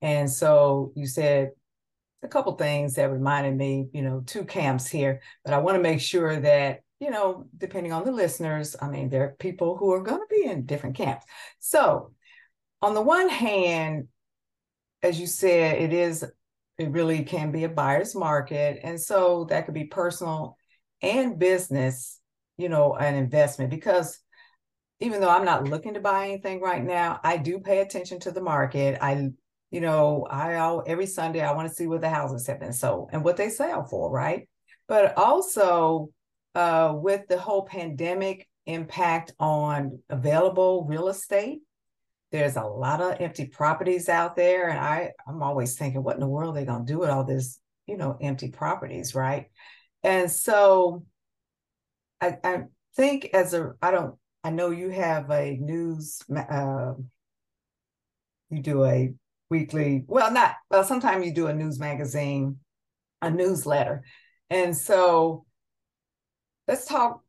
And 0.00 0.30
so 0.30 0.92
you 0.96 1.06
said 1.06 1.50
a 2.22 2.28
couple 2.28 2.54
things 2.54 2.94
that 2.94 3.12
reminded 3.12 3.54
me, 3.54 3.88
you 3.92 4.00
know, 4.00 4.22
two 4.24 4.44
camps 4.44 4.86
here, 4.86 5.20
but 5.44 5.52
I 5.52 5.58
want 5.58 5.76
to 5.76 5.82
make 5.82 6.00
sure 6.00 6.40
that, 6.40 6.80
you 7.00 7.10
know, 7.10 7.46
depending 7.56 7.92
on 7.92 8.04
the 8.04 8.12
listeners, 8.12 8.74
I 8.80 8.88
mean, 8.88 9.08
there 9.08 9.24
are 9.24 9.36
people 9.38 9.76
who 9.76 9.92
are 9.92 10.02
going 10.02 10.20
to 10.20 10.34
be 10.34 10.44
in 10.44 10.66
different 10.66 10.96
camps. 10.96 11.24
So, 11.60 12.12
on 12.82 12.94
the 12.94 13.02
one 13.02 13.28
hand, 13.28 14.08
as 15.02 15.20
you 15.20 15.26
said, 15.26 15.80
it 15.80 15.92
is, 15.92 16.24
it 16.76 16.90
really 16.90 17.24
can 17.24 17.50
be 17.50 17.64
a 17.64 17.68
buyer's 17.68 18.14
market. 18.14 18.80
And 18.82 19.00
so 19.00 19.46
that 19.50 19.64
could 19.64 19.74
be 19.74 19.84
personal 19.84 20.56
and 21.02 21.38
business, 21.38 22.20
you 22.56 22.68
know, 22.68 22.94
an 22.94 23.14
investment 23.14 23.70
because 23.70 24.18
even 25.00 25.20
though 25.20 25.28
I'm 25.28 25.44
not 25.44 25.68
looking 25.68 25.94
to 25.94 26.00
buy 26.00 26.26
anything 26.26 26.60
right 26.60 26.82
now, 26.82 27.20
I 27.22 27.36
do 27.36 27.60
pay 27.60 27.80
attention 27.80 28.20
to 28.20 28.32
the 28.32 28.40
market. 28.40 28.98
I 29.00 29.30
you 29.70 29.80
know, 29.82 30.26
I 30.30 30.56
all 30.56 30.82
every 30.86 31.06
Sunday 31.06 31.40
I 31.40 31.52
want 31.52 31.68
to 31.68 31.74
see 31.74 31.86
what 31.86 32.00
the 32.00 32.08
houses 32.08 32.46
have 32.46 32.58
been 32.58 32.72
sold 32.72 33.10
and 33.12 33.22
what 33.22 33.36
they 33.36 33.50
sell 33.50 33.84
for, 33.84 34.10
right? 34.10 34.48
But 34.86 35.16
also 35.18 36.10
uh, 36.58 36.92
with 36.92 37.28
the 37.28 37.38
whole 37.38 37.62
pandemic 37.62 38.48
impact 38.66 39.32
on 39.38 40.00
available 40.10 40.84
real 40.88 41.06
estate, 41.06 41.60
there's 42.32 42.56
a 42.56 42.62
lot 42.62 43.00
of 43.00 43.20
empty 43.20 43.46
properties 43.46 44.08
out 44.08 44.34
there, 44.34 44.68
and 44.68 44.78
I 44.78 45.12
I'm 45.26 45.40
always 45.40 45.76
thinking, 45.76 46.02
what 46.02 46.16
in 46.16 46.20
the 46.20 46.26
world 46.26 46.56
are 46.56 46.60
they 46.60 46.66
gonna 46.66 46.84
do 46.84 46.98
with 46.98 47.10
all 47.10 47.22
this, 47.22 47.60
you 47.86 47.96
know, 47.96 48.18
empty 48.20 48.50
properties, 48.50 49.14
right? 49.14 49.46
And 50.02 50.28
so 50.28 51.04
I 52.20 52.36
I 52.42 52.62
think 52.96 53.30
as 53.32 53.54
a 53.54 53.74
I 53.80 53.92
don't 53.92 54.16
I 54.42 54.50
know 54.50 54.70
you 54.70 54.90
have 54.90 55.30
a 55.30 55.56
news 55.60 56.20
uh, 56.36 56.94
you 58.50 58.62
do 58.62 58.84
a 58.84 59.14
weekly, 59.48 60.04
well, 60.08 60.32
not, 60.32 60.56
well, 60.70 60.82
sometimes 60.82 61.24
you 61.24 61.32
do 61.32 61.46
a 61.46 61.54
news 61.54 61.78
magazine, 61.78 62.58
a 63.22 63.30
newsletter. 63.30 64.02
And 64.50 64.76
so 64.76 65.44
let's 66.68 66.84
talk 66.84 67.22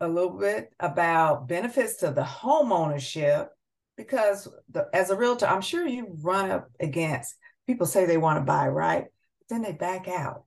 a 0.00 0.06
little 0.06 0.38
bit 0.38 0.72
about 0.78 1.48
benefits 1.48 1.96
to 1.96 2.10
the 2.10 2.22
home 2.22 2.70
ownership 2.70 3.48
because 3.96 4.46
the, 4.70 4.88
as 4.92 5.08
a 5.08 5.16
realtor, 5.16 5.46
I'm 5.46 5.62
sure 5.62 5.86
you 5.86 6.14
run 6.20 6.50
up 6.50 6.70
against 6.78 7.34
people 7.66 7.86
say 7.86 8.04
they 8.04 8.18
want 8.18 8.38
to 8.38 8.44
buy, 8.44 8.68
right? 8.68 9.04
But 9.04 9.48
then 9.48 9.62
they 9.62 9.72
back 9.72 10.06
out. 10.06 10.44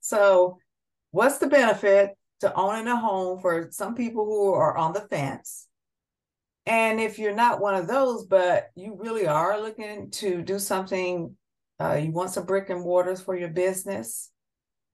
So, 0.00 0.58
what's 1.12 1.38
the 1.38 1.46
benefit 1.46 2.16
to 2.40 2.52
owning 2.54 2.88
a 2.88 2.96
home 2.96 3.40
for 3.40 3.68
some 3.70 3.94
people 3.94 4.24
who 4.24 4.52
are 4.52 4.76
on 4.76 4.92
the 4.92 5.00
fence? 5.00 5.66
And 6.66 7.00
if 7.00 7.18
you're 7.18 7.34
not 7.34 7.60
one 7.60 7.74
of 7.74 7.86
those, 7.86 8.26
but 8.26 8.68
you 8.74 8.96
really 8.98 9.26
are 9.26 9.60
looking 9.60 10.10
to 10.12 10.42
do 10.42 10.58
something, 10.58 11.34
uh, 11.80 11.94
you 11.94 12.10
want 12.10 12.30
some 12.30 12.44
brick 12.44 12.68
and 12.68 12.82
mortars 12.82 13.20
for 13.20 13.34
your 13.36 13.48
business, 13.48 14.30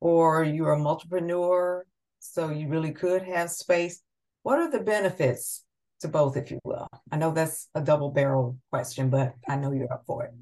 or 0.01 0.45
you're 0.45 0.75
a 0.75 0.79
multipreneur, 0.79 1.83
so 2.25 2.51
you 2.51 2.69
really 2.69 2.93
could 2.93 3.23
have 3.23 3.51
space. 3.51 4.03
What 4.43 4.59
are 4.59 4.71
the 4.71 4.81
benefits 4.81 5.65
to 6.01 6.09
both, 6.09 6.37
if 6.37 6.51
you 6.51 6.59
will? 6.65 6.89
I 7.13 7.17
know 7.17 7.33
that's 7.33 7.69
a 7.75 7.81
double 7.81 8.11
barrel 8.11 8.59
question, 8.71 9.11
but 9.11 9.35
I 9.49 9.57
know 9.57 9.73
you're 9.73 9.93
up 9.93 10.05
for 10.07 10.25
it. 10.25 10.33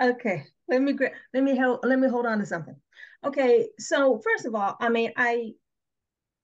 Okay, 0.00 0.44
let 0.68 0.82
me 0.82 0.96
let 1.32 1.42
me 1.42 1.56
help 1.56 1.84
let 1.84 1.98
me 1.98 2.08
hold 2.08 2.26
on 2.26 2.38
to 2.38 2.46
something. 2.46 2.76
Okay, 3.24 3.68
so 3.78 4.20
first 4.22 4.46
of 4.46 4.54
all, 4.54 4.76
I 4.80 4.88
mean, 4.88 5.12
I 5.16 5.52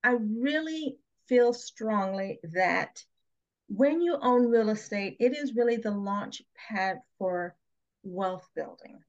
I 0.03 0.17
really 0.21 0.97
feel 1.29 1.53
strongly 1.53 2.41
that 2.55 3.03
when 3.69 4.01
you 4.01 4.19
own 4.21 4.49
real 4.49 4.71
estate, 4.71 5.17
it 5.21 5.37
is 5.37 5.55
really 5.55 5.77
the 5.77 5.91
launch 5.91 6.43
pad 6.69 6.99
for 7.19 7.55
wealth 8.03 8.49
building. 8.55 9.01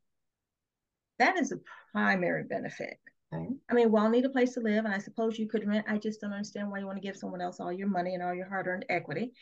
That 1.20 1.38
is 1.38 1.52
a 1.52 1.60
primary 1.92 2.44
benefit. 2.44 2.98
Okay. 3.34 3.48
I 3.70 3.74
mean, 3.74 3.92
we 3.92 4.00
all 4.00 4.10
need 4.10 4.26
a 4.26 4.30
place 4.30 4.54
to 4.54 4.60
live, 4.60 4.86
and 4.86 4.94
I 4.94 5.00
suppose 5.00 5.40
you 5.40 5.48
could 5.48 5.68
rent. 5.68 5.86
I 5.88 5.98
just 5.98 6.22
don't 6.22 6.34
understand 6.34 6.70
why 6.70 6.80
you 6.80 6.86
want 6.86 6.98
to 6.98 7.08
give 7.08 7.18
someone 7.18 7.42
else 7.42 7.60
all 7.60 7.72
your 7.72 7.88
money 7.88 8.14
and 8.14 8.24
all 8.24 8.34
your 8.34 8.48
hard 8.48 8.68
earned 8.68 8.86
equity. 8.90 9.34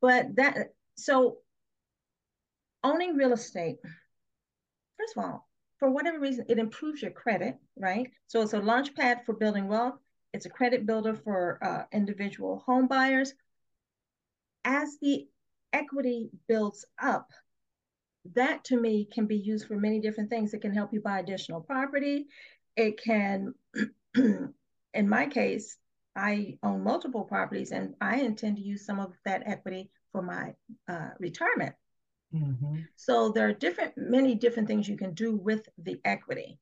But 0.00 0.36
that, 0.36 0.72
so 0.96 1.38
owning 2.82 3.16
real 3.16 3.32
estate, 3.32 3.76
first 4.98 5.16
of 5.16 5.24
all, 5.24 5.48
for 5.78 5.90
whatever 5.90 6.18
reason, 6.18 6.46
it 6.48 6.58
improves 6.58 7.02
your 7.02 7.10
credit, 7.10 7.56
right? 7.76 8.10
So 8.28 8.42
it's 8.42 8.54
a 8.54 8.60
launch 8.60 8.94
pad 8.94 9.20
for 9.26 9.34
building 9.34 9.68
wealth. 9.68 9.94
It's 10.32 10.46
a 10.46 10.50
credit 10.50 10.86
builder 10.86 11.14
for 11.14 11.58
uh, 11.62 11.84
individual 11.92 12.62
home 12.66 12.88
buyers 12.88 13.34
as 14.64 14.96
the 15.00 15.26
equity 15.72 16.30
builds 16.48 16.84
up, 17.02 17.28
that 18.34 18.64
to 18.64 18.80
me 18.80 19.06
can 19.12 19.26
be 19.26 19.36
used 19.36 19.66
for 19.66 19.76
many 19.76 20.00
different 20.00 20.30
things. 20.30 20.54
It 20.54 20.62
can 20.62 20.72
help 20.72 20.92
you 20.92 21.00
buy 21.00 21.18
additional 21.18 21.60
property. 21.60 22.26
It 22.76 23.00
can, 23.02 23.54
in 24.14 25.08
my 25.08 25.26
case, 25.26 25.76
I 26.16 26.58
own 26.62 26.84
multiple 26.84 27.24
properties 27.24 27.72
and 27.72 27.94
I 28.00 28.20
intend 28.20 28.56
to 28.56 28.62
use 28.62 28.86
some 28.86 29.00
of 29.00 29.12
that 29.24 29.42
equity 29.46 29.90
for 30.12 30.22
my 30.22 30.54
uh, 30.88 31.10
retirement. 31.18 31.74
Mm-hmm. 32.34 32.80
So 32.96 33.30
there 33.30 33.48
are 33.48 33.52
different, 33.52 33.94
many 33.96 34.34
different 34.34 34.68
things 34.68 34.88
you 34.88 34.96
can 34.96 35.14
do 35.14 35.36
with 35.36 35.68
the 35.78 36.00
equity. 36.04 36.58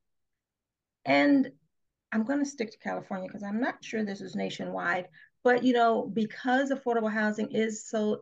And 1.05 1.51
I'm 2.13 2.25
going 2.25 2.41
to 2.41 2.49
stick 2.49 2.71
to 2.71 2.79
California 2.79 3.29
because 3.29 3.43
I'm 3.43 3.61
not 3.61 3.83
sure 3.83 4.05
this 4.05 4.21
is 4.21 4.35
nationwide, 4.35 5.09
but 5.43 5.65
you 5.65 5.73
know, 5.73 6.11
because 6.13 6.71
affordable 6.71 7.13
housing 7.13 7.51
is 7.53 7.89
so 7.89 8.21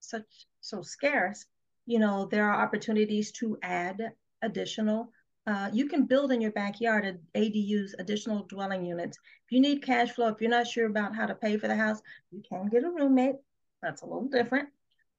such 0.00 0.46
so 0.60 0.82
scarce, 0.82 1.44
you 1.86 1.98
know, 1.98 2.26
there 2.30 2.48
are 2.48 2.62
opportunities 2.62 3.32
to 3.32 3.58
add 3.62 4.12
additional. 4.42 5.10
Uh, 5.46 5.70
you 5.72 5.86
can 5.86 6.06
build 6.06 6.32
in 6.32 6.40
your 6.40 6.50
backyard 6.50 7.20
ADUs, 7.34 7.92
additional 7.98 8.44
dwelling 8.44 8.84
units. 8.84 9.18
If 9.46 9.52
you 9.52 9.60
need 9.60 9.82
cash 9.82 10.10
flow, 10.10 10.28
if 10.28 10.40
you're 10.40 10.50
not 10.50 10.66
sure 10.66 10.86
about 10.86 11.14
how 11.14 11.26
to 11.26 11.34
pay 11.34 11.56
for 11.56 11.68
the 11.68 11.76
house, 11.76 12.00
you 12.32 12.42
can 12.48 12.68
get 12.68 12.84
a 12.84 12.90
roommate. 12.90 13.36
That's 13.82 14.02
a 14.02 14.06
little 14.06 14.28
different. 14.28 14.68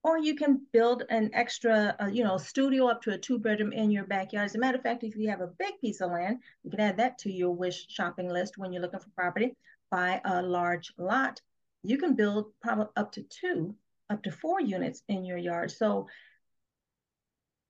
Or 0.04 0.18
you 0.18 0.36
can 0.36 0.62
build 0.74 1.04
an 1.10 1.32
extra, 1.34 1.96
uh, 2.02 2.08
you 2.08 2.24
know, 2.24 2.38
studio 2.38 2.88
up 2.88 3.02
to 3.04 3.14
a 3.14 3.18
two 3.18 3.40
bedroom 3.40 3.72
in 3.72 3.90
your 3.90 4.06
backyard. 4.06 4.46
As 4.46 4.56
a 4.56 4.60
matter 4.60 4.78
of 4.78 4.84
fact, 4.84 5.04
if 5.04 5.16
you 5.16 5.30
have 5.30 5.42
a 5.42 5.48
big 5.48 5.80
piece 5.80 6.02
of 6.02 6.12
land, 6.12 6.40
you 6.64 6.72
can 6.72 6.80
add 6.80 6.98
that 6.98 7.18
to 7.20 7.32
your 7.32 7.52
wish 7.52 7.88
shopping 7.90 8.30
list 8.30 8.58
when 8.58 8.72
you're 8.72 8.82
looking 8.82 9.00
for 9.00 9.10
property 9.16 9.56
buy 9.90 10.22
a 10.26 10.42
large 10.42 10.94
lot, 10.98 11.42
you 11.84 11.98
can 11.98 12.16
build 12.16 12.52
probably 12.62 12.88
up 12.96 13.12
to 13.14 13.24
two, 13.24 13.76
up 14.10 14.24
to 14.24 14.32
four 14.32 14.62
units 14.62 15.04
in 15.08 15.26
your 15.26 15.38
yard. 15.38 15.72
So 15.72 16.08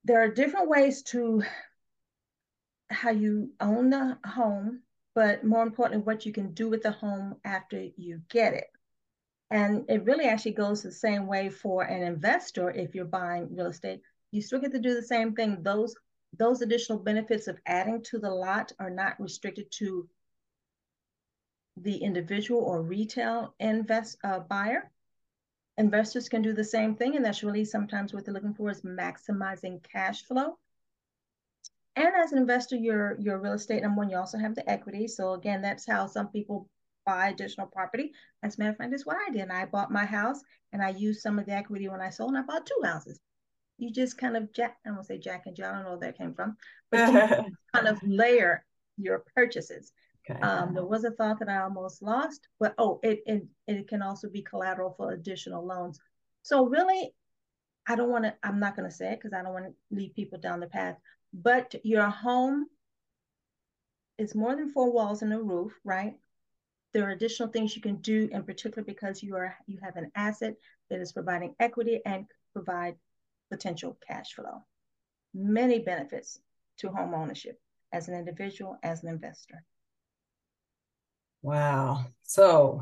there 0.04 0.22
are 0.22 0.30
different 0.30 0.70
ways 0.70 1.04
to 1.04 1.44
how 2.90 3.12
you 3.12 3.52
own 3.60 3.90
the 3.90 4.18
home, 4.26 4.82
but 5.16 5.44
more 5.44 5.64
importantly, 5.64 6.04
what 6.04 6.26
you 6.26 6.34
can 6.34 6.54
do 6.54 6.70
with 6.70 6.84
the 6.84 6.92
home 6.92 7.36
after 7.44 7.88
you 7.96 8.22
get 8.30 8.54
it. 8.54 8.68
And 9.50 9.86
it 9.90 10.04
really 10.04 10.26
actually 10.26 10.54
goes 10.54 10.84
the 10.84 10.92
same 10.92 11.26
way 11.28 11.50
for 11.50 11.84
an 11.84 12.04
investor 12.04 12.70
if 12.70 12.94
you're 12.94 13.06
buying 13.06 13.56
real 13.56 13.68
estate. 13.68 14.02
You 14.32 14.42
still 14.42 14.60
get 14.60 14.72
to 14.74 14.80
do 14.80 14.94
the 14.94 15.02
same 15.02 15.34
thing. 15.36 15.64
Those 15.64 15.96
those 16.38 16.62
additional 16.62 17.00
benefits 17.00 17.48
of 17.48 17.58
adding 17.66 18.04
to 18.04 18.20
the 18.20 18.30
lot 18.30 18.74
are 18.80 18.90
not 18.90 19.20
restricted 19.20 19.72
to 19.72 20.10
the 21.78 21.98
individual 21.98 22.62
or 22.62 22.82
retail 22.82 23.56
invest 23.60 24.18
uh, 24.24 24.40
buyer. 24.40 24.92
Investors 25.78 26.28
can 26.28 26.42
do 26.42 26.54
the 26.54 26.64
same 26.64 26.96
thing, 26.96 27.16
and 27.16 27.24
that's 27.24 27.44
really 27.44 27.64
sometimes 27.64 28.14
what 28.14 28.26
they're 28.26 28.34
looking 28.34 28.56
for 28.56 28.70
is 28.70 28.82
maximizing 28.82 29.82
cash 29.84 30.24
flow. 30.24 30.58
And 31.98 32.16
as 32.16 32.32
an 32.32 32.38
investor, 32.38 32.76
your 32.76 33.18
your 33.20 33.40
real 33.40 33.54
estate 33.54 33.82
number 33.82 33.98
one, 33.98 34.10
you 34.10 34.18
also 34.18 34.38
have 34.38 34.54
the 34.54 34.70
equity. 34.70 35.08
So 35.08 35.34
again, 35.34 35.62
that's 35.62 35.86
how 35.88 36.06
some 36.06 36.28
people 36.28 36.70
buy 37.08 37.30
additional 37.30 37.66
property. 37.66 38.12
As 38.44 38.56
a 38.56 38.60
matter 38.60 38.72
of 38.72 38.78
fact, 38.78 38.92
that's 38.92 39.06
what 39.06 39.18
I 39.28 39.32
did. 39.32 39.42
And 39.42 39.52
I 39.52 39.66
bought 39.66 39.92
my 39.92 40.06
house 40.06 40.42
and 40.72 40.84
I 40.84 40.90
used 40.90 41.22
some 41.22 41.40
of 41.40 41.48
the 41.48 41.54
equity 41.54 41.88
when 41.88 42.02
I 42.02 42.12
sold, 42.12 42.30
and 42.30 42.38
I 42.38 42.42
bought 42.44 42.68
two 42.68 42.82
houses. 42.84 43.20
You 43.80 43.92
just 43.92 44.18
kind 44.18 44.38
of 44.38 44.54
jack, 44.54 44.78
I 44.86 44.92
won't 44.92 45.08
say 45.08 45.18
jack 45.18 45.44
and 45.48 45.56
Jill, 45.56 45.68
I 45.68 45.72
don't 45.72 45.84
know 45.84 45.90
where 45.92 46.00
that 46.00 46.18
came 46.18 46.34
from, 46.34 46.58
but 46.92 47.46
kind 47.74 47.88
of 47.88 48.00
layer 48.04 48.64
your 48.98 49.24
purchases. 49.36 49.92
Okay. 50.30 50.40
Um, 50.42 50.74
there 50.74 50.86
was 50.86 51.04
a 51.04 51.12
thought 51.12 51.40
that 51.40 51.50
I 51.50 51.62
almost 51.62 52.02
lost, 52.02 52.48
but 52.60 52.76
oh, 52.78 53.00
it, 53.02 53.22
it, 53.26 53.46
it 53.68 53.88
can 53.88 54.02
also 54.02 54.30
be 54.30 54.42
collateral 54.42 54.94
for 54.98 55.14
additional 55.14 55.66
loans. 55.66 56.00
So 56.42 56.66
really, 56.66 57.14
I 57.88 57.96
don't 57.96 58.10
want 58.10 58.26
to, 58.26 58.36
I'm 58.44 58.60
not 58.60 58.76
going 58.76 58.90
to 58.90 58.96
say 58.96 59.14
it 59.14 59.20
because 59.20 59.34
I 59.34 59.42
don't 59.42 59.54
want 59.54 59.66
to 59.66 59.96
lead 59.96 60.16
people 60.16 60.38
down 60.38 60.60
the 60.60 60.68
path, 60.68 60.98
but 61.42 61.76
your 61.84 62.10
home 62.10 62.68
is 64.18 64.34
more 64.34 64.56
than 64.56 64.72
four 64.72 64.92
walls 64.92 65.22
and 65.22 65.32
a 65.32 65.40
roof, 65.40 65.72
right? 65.84 66.16
There 66.94 67.08
are 67.08 67.12
additional 67.12 67.50
things 67.50 67.76
you 67.76 67.82
can 67.82 67.98
do 67.98 68.28
in 68.32 68.44
particular 68.44 68.84
because 68.84 69.22
you 69.22 69.36
are 69.36 69.56
you 69.68 69.78
have 69.84 69.98
an 69.98 70.12
asset 70.16 70.56
that 70.90 71.00
is 71.00 71.12
providing 71.12 71.54
equity 71.60 72.02
and 72.06 72.26
provide 72.54 72.96
potential 73.52 73.98
cash 74.08 74.34
flow. 74.34 74.64
Many 75.34 75.80
benefits 75.80 76.40
to 76.80 76.90
home 76.90 77.14
ownership 77.14 77.60
as 77.94 78.08
an 78.08 78.16
individual, 78.16 78.78
as 78.82 79.04
an 79.04 79.10
investor. 79.10 79.64
Wow. 81.44 82.06
So 82.24 82.82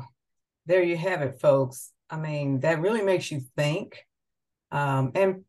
there 0.64 0.82
you 0.82 0.96
have 0.96 1.20
it, 1.20 1.40
folks. 1.40 1.92
I 2.08 2.16
mean, 2.16 2.60
that 2.60 2.80
really 2.80 3.02
makes 3.02 3.30
you 3.30 3.42
think. 3.54 4.06
Um, 4.72 5.12
and 5.14 5.44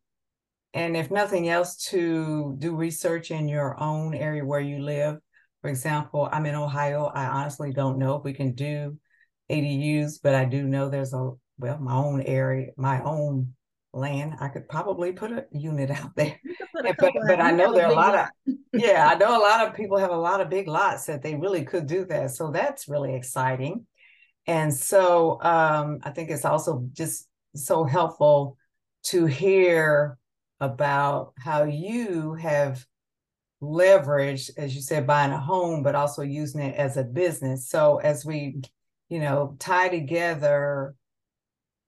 and 0.73 0.95
if 0.97 1.09
nothing 1.11 1.49
else, 1.49 1.77
to 1.89 2.55
do 2.59 2.75
research 2.75 3.31
in 3.31 3.47
your 3.47 3.79
own 3.81 4.13
area 4.13 4.45
where 4.45 4.59
you 4.59 4.79
live. 4.79 5.17
For 5.61 5.69
example, 5.69 6.29
I'm 6.31 6.45
in 6.45 6.55
Ohio. 6.55 7.05
I 7.05 7.25
honestly 7.25 7.73
don't 7.73 7.97
know 7.97 8.15
if 8.15 8.23
we 8.23 8.33
can 8.33 8.53
do 8.53 8.97
ADUs, 9.49 10.19
but 10.21 10.35
I 10.35 10.45
do 10.45 10.63
know 10.63 10.89
there's 10.89 11.13
a 11.13 11.31
well, 11.59 11.79
my 11.79 11.95
own 11.95 12.21
area, 12.21 12.71
my 12.77 13.01
own 13.01 13.53
land. 13.93 14.35
I 14.39 14.49
could 14.49 14.69
probably 14.69 15.11
put 15.11 15.31
a 15.31 15.45
unit 15.51 15.89
out 15.99 16.15
there. 16.15 16.39
but 16.73 16.95
but 16.99 17.41
I 17.41 17.51
know 17.51 17.73
there 17.73 17.87
are 17.87 17.91
a 17.91 17.95
lot 17.95 18.13
lot. 18.13 18.29
of 18.47 18.55
yeah, 18.73 19.09
I 19.11 19.17
know 19.17 19.37
a 19.37 19.41
lot 19.41 19.67
of 19.67 19.73
people 19.75 19.97
have 19.97 20.11
a 20.11 20.17
lot 20.17 20.41
of 20.41 20.49
big 20.49 20.67
lots 20.67 21.05
that 21.05 21.23
they 21.23 21.35
really 21.35 21.65
could 21.65 21.87
do 21.87 22.05
that. 22.05 22.31
So 22.31 22.51
that's 22.51 22.87
really 22.87 23.15
exciting. 23.15 23.85
And 24.45 24.73
so 24.73 25.41
um, 25.41 25.99
I 26.03 26.11
think 26.11 26.29
it's 26.29 26.45
also 26.45 26.87
just 26.93 27.27
so 27.55 27.83
helpful 27.83 28.57
to 29.05 29.25
hear 29.25 30.17
about 30.59 31.33
how 31.37 31.63
you 31.63 32.33
have 32.35 32.85
leveraged, 33.61 34.51
as 34.57 34.75
you 34.75 34.81
said, 34.81 35.07
buying 35.07 35.31
a 35.31 35.39
home, 35.39 35.83
but 35.83 35.95
also 35.95 36.21
using 36.21 36.61
it 36.61 36.75
as 36.75 36.97
a 36.97 37.03
business. 37.03 37.69
So 37.69 37.97
as 37.97 38.25
we, 38.25 38.61
you 39.09 39.19
know, 39.19 39.55
tie 39.59 39.89
together 39.89 40.95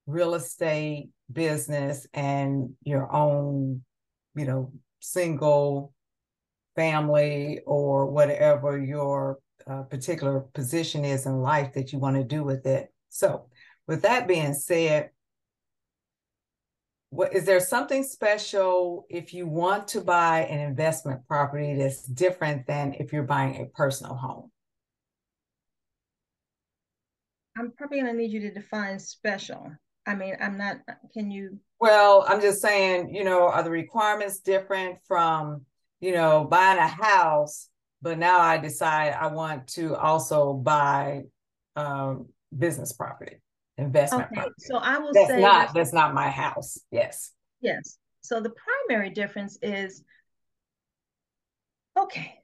real 0.07 0.33
estate 0.33 1.09
business 1.31 2.07
and 2.13 2.73
your 2.83 3.11
own, 3.13 3.83
you 4.35 4.45
know, 4.45 4.71
single 4.99 5.93
family 6.75 7.59
or 7.65 8.07
whatever 8.07 8.77
your 8.77 9.39
uh, 9.67 9.83
particular 9.83 10.39
position 10.53 11.05
is 11.05 11.25
in 11.25 11.41
life 11.41 11.73
that 11.73 11.93
you 11.93 11.99
want 11.99 12.15
to 12.15 12.23
do 12.23 12.43
with 12.43 12.65
it. 12.65 12.91
So, 13.09 13.47
with 13.87 14.03
that 14.03 14.27
being 14.27 14.53
said, 14.53 15.09
what 17.11 17.33
is 17.33 17.45
there 17.45 17.59
something 17.59 18.03
special 18.03 19.05
if 19.09 19.33
you 19.33 19.47
want 19.47 19.87
to 19.89 20.01
buy 20.01 20.41
an 20.41 20.59
investment 20.59 21.27
property 21.27 21.75
that's 21.75 22.03
different 22.03 22.67
than 22.67 22.93
if 22.99 23.11
you're 23.11 23.23
buying 23.23 23.61
a 23.61 23.65
personal 23.65 24.15
home? 24.15 24.51
I'm 27.57 27.71
probably 27.71 28.01
going 28.01 28.13
to 28.13 28.17
need 28.17 28.31
you 28.31 28.41
to 28.41 28.53
define 28.53 28.99
special. 28.99 29.71
I 30.05 30.15
mean, 30.15 30.35
I'm 30.39 30.57
not, 30.57 30.77
can 31.13 31.29
you? 31.29 31.59
Well, 31.79 32.25
I'm 32.27 32.41
just 32.41 32.61
saying, 32.61 33.13
you 33.13 33.23
know, 33.23 33.47
are 33.47 33.63
the 33.63 33.69
requirements 33.69 34.39
different 34.39 34.99
from, 35.07 35.65
you 35.99 36.13
know, 36.13 36.45
buying 36.45 36.77
a 36.77 36.87
house, 36.87 37.69
but 38.01 38.17
now 38.17 38.39
I 38.39 38.57
decide 38.57 39.13
I 39.13 39.27
want 39.27 39.67
to 39.69 39.95
also 39.95 40.53
buy 40.53 41.23
um, 41.75 42.27
business 42.57 42.93
property, 42.93 43.37
investment 43.79 44.25
okay, 44.25 44.35
property. 44.35 44.55
So 44.59 44.77
I 44.77 44.97
will 44.99 45.13
that's 45.13 45.29
say 45.29 45.41
not 45.41 45.73
that's 45.73 45.93
not 45.93 46.13
my 46.13 46.29
house. 46.29 46.79
Yes. 46.91 47.31
Yes. 47.61 47.97
So 48.21 48.39
the 48.39 48.51
primary 48.51 49.09
difference 49.09 49.57
is 49.61 50.03
okay. 51.97 52.35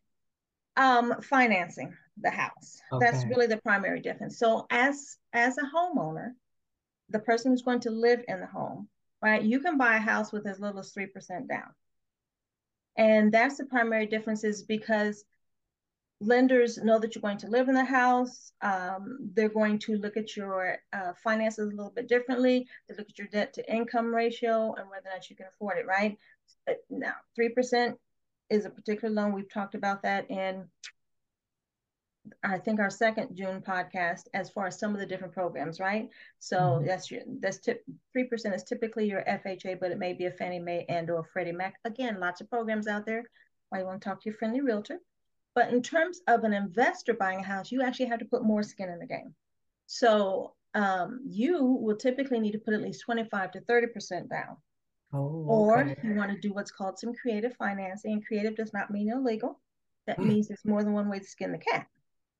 Um, 0.77 1.21
financing 1.21 1.93
the 2.21 2.29
house. 2.29 2.81
Okay. 2.91 3.05
That's 3.05 3.25
really 3.25 3.47
the 3.47 3.57
primary 3.57 4.01
difference. 4.01 4.39
So 4.39 4.65
as 4.69 5.17
as 5.33 5.57
a 5.57 5.61
homeowner, 5.61 6.31
the 7.09 7.19
person 7.19 7.51
who's 7.51 7.61
going 7.61 7.81
to 7.81 7.91
live 7.91 8.23
in 8.27 8.39
the 8.39 8.47
home, 8.47 8.87
right? 9.21 9.41
You 9.41 9.59
can 9.59 9.77
buy 9.77 9.95
a 9.95 9.99
house 9.99 10.31
with 10.31 10.47
as 10.47 10.59
little 10.59 10.79
as 10.79 10.93
3% 10.93 11.47
down. 11.47 11.73
And 12.97 13.31
that's 13.31 13.57
the 13.57 13.65
primary 13.65 14.05
difference 14.05 14.43
is 14.43 14.63
because 14.63 15.23
lenders 16.21 16.77
know 16.77 16.99
that 16.99 17.13
you're 17.13 17.21
going 17.21 17.37
to 17.39 17.49
live 17.49 17.67
in 17.67 17.75
the 17.75 17.85
house. 17.85 18.51
Um, 18.61 19.17
they're 19.33 19.49
going 19.49 19.79
to 19.79 19.97
look 19.97 20.17
at 20.17 20.35
your 20.35 20.77
uh, 20.93 21.13
finances 21.23 21.67
a 21.67 21.75
little 21.75 21.91
bit 21.91 22.07
differently. 22.07 22.67
They 22.87 22.95
look 22.95 23.09
at 23.09 23.17
your 23.17 23.27
debt 23.27 23.53
to 23.53 23.73
income 23.73 24.13
ratio 24.13 24.73
and 24.77 24.89
whether 24.89 25.09
or 25.09 25.13
not 25.13 25.29
you 25.29 25.35
can 25.35 25.47
afford 25.47 25.77
it, 25.77 25.85
right? 25.85 26.17
Now, 26.89 27.13
3% 27.39 27.95
is 28.49 28.65
a 28.65 28.69
particular 28.69 29.13
loan. 29.13 29.33
We've 29.33 29.51
talked 29.51 29.75
about 29.75 30.03
that 30.03 30.29
in 30.29 30.65
I 32.43 32.57
think 32.57 32.79
our 32.79 32.89
second 32.89 33.35
June 33.35 33.61
podcast 33.61 34.27
as 34.33 34.49
far 34.49 34.67
as 34.67 34.79
some 34.79 34.93
of 34.93 34.99
the 34.99 35.05
different 35.05 35.33
programs, 35.33 35.79
right? 35.79 36.09
So 36.39 36.57
mm-hmm. 36.57 36.87
that's 36.87 37.11
your 37.11 37.21
that's 37.39 37.59
tip 37.59 37.83
three 38.13 38.23
percent 38.23 38.55
is 38.55 38.63
typically 38.63 39.07
your 39.07 39.23
FHA, 39.23 39.79
but 39.79 39.91
it 39.91 39.99
may 39.99 40.13
be 40.13 40.25
a 40.25 40.31
Fannie 40.31 40.59
Mae 40.59 40.85
and 40.89 41.09
or 41.09 41.23
Freddie 41.23 41.51
Mac. 41.51 41.75
Again, 41.85 42.19
lots 42.19 42.41
of 42.41 42.49
programs 42.49 42.87
out 42.87 43.05
there. 43.05 43.23
Why 43.69 43.79
you 43.79 43.85
want 43.85 44.01
to 44.01 44.09
talk 44.09 44.21
to 44.21 44.29
your 44.29 44.37
friendly 44.37 44.61
realtor. 44.61 44.99
But 45.55 45.71
in 45.71 45.81
terms 45.81 46.21
of 46.27 46.43
an 46.43 46.53
investor 46.53 47.13
buying 47.13 47.39
a 47.39 47.43
house, 47.43 47.71
you 47.71 47.81
actually 47.81 48.07
have 48.07 48.19
to 48.19 48.25
put 48.25 48.43
more 48.43 48.61
skin 48.61 48.89
in 48.89 48.99
the 48.99 49.07
game. 49.07 49.33
So 49.87 50.53
um, 50.73 51.21
you 51.25 51.63
will 51.63 51.95
typically 51.95 52.39
need 52.39 52.51
to 52.51 52.59
put 52.59 52.73
at 52.73 52.81
least 52.81 53.01
25 53.05 53.51
to 53.53 53.61
30% 53.61 54.29
down. 54.29 54.57
Oh, 55.13 55.69
okay. 55.71 55.95
Or 55.95 55.95
you 56.03 56.15
want 56.15 56.31
to 56.31 56.39
do 56.39 56.53
what's 56.53 56.71
called 56.71 56.99
some 56.99 57.13
creative 57.13 57.55
financing. 57.55 58.11
And 58.11 58.25
creative 58.25 58.57
does 58.57 58.73
not 58.73 58.91
mean 58.91 59.09
illegal. 59.09 59.61
That 60.07 60.19
mm. 60.19 60.25
means 60.25 60.49
there's 60.49 60.65
more 60.65 60.83
than 60.83 60.93
one 60.93 61.09
way 61.09 61.19
to 61.19 61.25
skin 61.25 61.53
the 61.53 61.57
cat. 61.57 61.87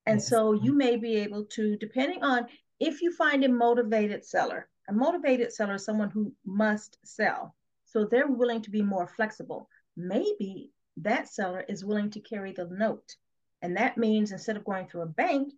And 0.05 0.19
yes. 0.19 0.27
so 0.27 0.51
you 0.51 0.73
may 0.73 0.97
be 0.97 1.15
able 1.17 1.45
to, 1.45 1.77
depending 1.77 2.21
on 2.21 2.47
if 2.79 3.01
you 3.01 3.13
find 3.13 3.45
a 3.45 3.49
motivated 3.49 4.25
seller, 4.25 4.67
a 4.89 4.93
motivated 4.93 5.53
seller 5.53 5.75
is 5.75 5.85
someone 5.85 6.09
who 6.09 6.33
must 6.45 6.97
sell. 7.05 7.55
So 7.85 8.05
they're 8.05 8.27
willing 8.27 8.61
to 8.63 8.69
be 8.69 8.81
more 8.81 9.07
flexible. 9.07 9.69
Maybe 9.95 10.71
that 10.97 11.27
seller 11.27 11.63
is 11.67 11.85
willing 11.85 12.09
to 12.11 12.19
carry 12.19 12.51
the 12.53 12.65
note. 12.65 13.15
And 13.61 13.77
that 13.77 13.97
means 13.97 14.31
instead 14.31 14.57
of 14.57 14.65
going 14.65 14.87
through 14.87 15.01
a 15.01 15.07
bank, 15.07 15.53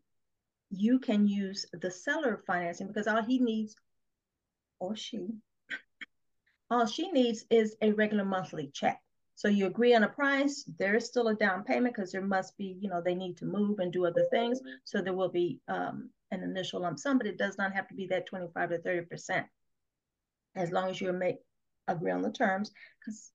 you 0.69 1.00
can 1.00 1.28
use 1.28 1.65
the 1.73 1.91
seller 1.91 2.43
financing 2.45 2.88
because 2.88 3.08
all 3.08 3.23
he 3.23 3.39
needs, 3.39 3.76
or 4.80 4.95
she, 4.95 5.30
all 6.69 6.86
she 6.86 7.12
needs 7.12 7.45
is 7.50 7.76
a 7.82 7.91
regular 7.93 8.26
monthly 8.26 8.69
check. 8.73 9.02
So 9.36 9.50
you 9.50 9.67
agree 9.67 9.93
on 9.93 10.04
a 10.04 10.10
price, 10.10 10.63
there 10.80 10.95
is 10.95 11.06
still 11.06 11.28
a 11.28 11.36
down 11.36 11.63
payment 11.63 11.95
because 11.95 12.12
there 12.12 12.26
must 12.26 12.58
be, 12.58 12.76
you 12.82 12.89
know, 12.89 13.02
they 13.02 13.13
need 13.13 13.38
to 13.38 13.45
move 13.45 13.78
and 13.78 13.93
do 13.93 14.06
other 14.06 14.26
things. 14.32 14.60
So 14.84 15.00
there 15.00 15.13
will 15.13 15.30
be 15.30 15.60
um, 15.67 16.10
an 16.32 16.41
initial 16.41 16.82
lump 16.82 16.97
sum, 16.97 17.19
but 17.19 17.28
it 17.28 17.38
does 17.38 17.56
not 17.56 17.73
have 17.73 17.88
to 17.89 17.93
be 17.93 18.08
that 18.08 18.26
25 18.26 18.69
to 18.69 18.80
30%. 18.80 19.45
As 20.56 20.71
long 20.71 20.89
as 20.89 21.00
you 21.00 21.13
make 21.13 21.38
agree 21.88 22.12
on 22.12 22.23
the 22.23 22.32
terms, 22.32 22.71
because 23.00 23.32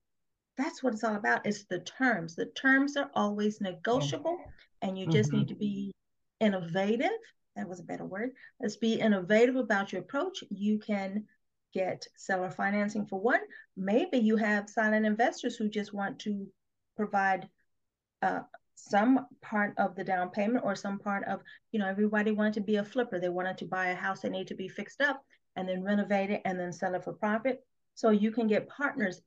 that's 0.57 0.83
what 0.83 0.93
it's 0.93 1.03
all 1.03 1.15
about. 1.15 1.45
It's 1.45 1.65
the 1.65 1.79
terms. 1.79 2.35
The 2.35 2.45
terms 2.47 2.97
are 2.97 3.09
always 3.13 3.61
negotiable, 3.61 4.37
and 4.81 4.97
you 4.97 5.07
just 5.07 5.29
mm-hmm. 5.29 5.39
need 5.39 5.47
to 5.49 5.55
be 5.55 5.91
innovative. 6.39 7.11
That 7.55 7.69
was 7.69 7.79
a 7.79 7.83
better 7.83 8.05
word. 8.05 8.31
Let's 8.59 8.77
be 8.77 8.95
innovative 8.95 9.55
about 9.55 9.91
your 9.91 10.01
approach. 10.01 10.43
You 10.49 10.79
can 10.79 11.25
get 11.73 12.05
seller 12.15 12.49
financing 12.49 13.05
for 13.05 13.19
one. 13.19 13.41
Maybe 13.75 14.19
you 14.19 14.37
have 14.37 14.69
silent 14.69 15.05
investors 15.05 15.55
who 15.55 15.69
just 15.69 15.93
want 15.93 16.19
to 16.19 16.47
provide 16.95 17.49
uh, 18.21 18.41
some 18.75 19.27
part 19.41 19.73
of 19.77 19.95
the 19.95 20.03
down 20.03 20.29
payment 20.29 20.63
or 20.63 20.75
some 20.75 20.99
part 20.99 21.23
of, 21.25 21.41
you 21.71 21.79
know, 21.79 21.87
everybody 21.87 22.31
wanted 22.31 22.53
to 22.53 22.61
be 22.61 22.77
a 22.77 22.83
flipper. 22.83 23.19
They 23.19 23.29
wanted 23.29 23.57
to 23.59 23.65
buy 23.65 23.87
a 23.87 23.95
house 23.95 24.21
that 24.21 24.31
need 24.31 24.47
to 24.47 24.55
be 24.55 24.67
fixed 24.67 25.01
up 25.01 25.23
and 25.55 25.67
then 25.67 25.83
renovate 25.83 26.29
it 26.29 26.41
and 26.45 26.59
then 26.59 26.71
sell 26.71 26.95
it 26.95 27.03
for 27.03 27.13
profit. 27.13 27.63
So 27.95 28.09
you 28.09 28.31
can 28.31 28.47
get 28.47 28.69
partners, 28.69 29.21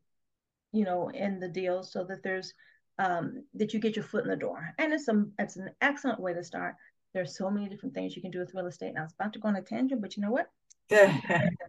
you 0.77 0.85
know, 0.85 1.09
in 1.09 1.41
the 1.41 1.49
deal 1.49 1.83
so 1.83 2.05
that 2.05 2.23
there's 2.23 2.53
um, 2.99 3.45
that 3.55 3.75
you 3.75 3.81
get 3.81 3.97
your 3.97 4.05
foot 4.05 4.25
in 4.25 4.31
the 4.31 4.37
door. 4.37 4.75
And 4.79 4.93
it's 4.93 5.09
a 5.09 5.25
it's 5.39 5.57
an 5.57 5.71
excellent 5.81 6.21
way 6.21 6.35
to 6.35 6.45
start. 6.45 6.75
There's 7.15 7.37
so 7.37 7.51
many 7.51 7.69
different 7.69 7.95
things 7.95 8.15
you 8.15 8.23
can 8.23 8.31
do 8.31 8.41
with 8.41 8.55
real 8.55 8.67
estate. 8.67 8.91
And 8.91 8.99
I 8.99 9.03
was 9.03 9.15
about 9.19 9.33
to 9.33 9.39
go 9.39 9.49
on 9.49 9.57
a 9.57 9.63
tangent, 9.63 10.03
but 10.03 10.17
you 10.17 10.23
know 10.23 10.31
what? 10.31 10.51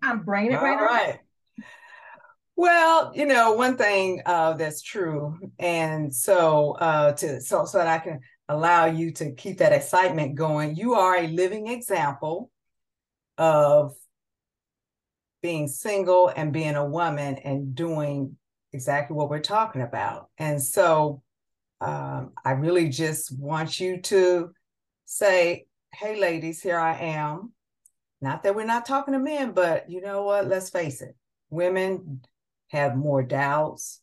I'm 0.04 0.24
bringing 0.24 0.52
it 0.52 0.56
right 0.56 0.78
All 0.78 0.86
right. 0.86 1.20
Well, 2.56 3.12
you 3.16 3.26
know, 3.26 3.54
one 3.54 3.78
thing 3.78 4.24
uh, 4.26 4.54
that's 4.54 4.82
true, 4.82 5.38
and 5.60 6.14
so 6.14 6.72
uh, 6.72 7.14
to 7.14 7.40
so 7.40 7.66
so 7.66 7.78
that 7.78 7.88
I 7.88 8.00
can 8.00 8.20
allow 8.50 8.86
you 8.86 9.12
to 9.12 9.32
keep 9.34 9.60
that 9.60 9.74
excitement 9.74 10.36
going, 10.36 10.76
you 10.76 10.96
are 10.96 11.18
a 11.18 11.28
living 11.28 11.68
example 11.68 12.50
of 13.38 13.94
being 15.44 15.68
single 15.68 16.30
and 16.36 16.52
being 16.52 16.76
a 16.76 16.86
woman 16.86 17.36
and 17.36 17.76
doing 17.76 18.38
exactly 18.78 19.16
what 19.16 19.32
we're 19.32 19.40
talking 19.40 19.82
about. 19.82 20.30
And 20.38 20.62
so 20.62 21.24
um, 21.82 22.34
I 22.46 22.52
really 22.52 22.90
just 22.90 23.36
want 23.38 23.80
you 23.80 24.02
to 24.04 24.52
say, 25.06 25.66
"Hey, 25.94 26.20
ladies, 26.20 26.62
here 26.62 26.78
I 26.78 26.96
am." 26.96 27.54
Not 28.22 28.44
that 28.44 28.56
we're 28.56 28.66
not 28.66 28.86
talking 28.86 29.14
to 29.14 29.20
men, 29.20 29.52
but 29.52 29.90
you 29.90 30.02
know 30.02 30.24
what? 30.24 30.48
Let's 30.48 30.70
face 30.70 31.02
it. 31.02 31.16
Women 31.50 32.22
have 32.70 32.96
more 32.96 33.24
doubts. 33.24 34.02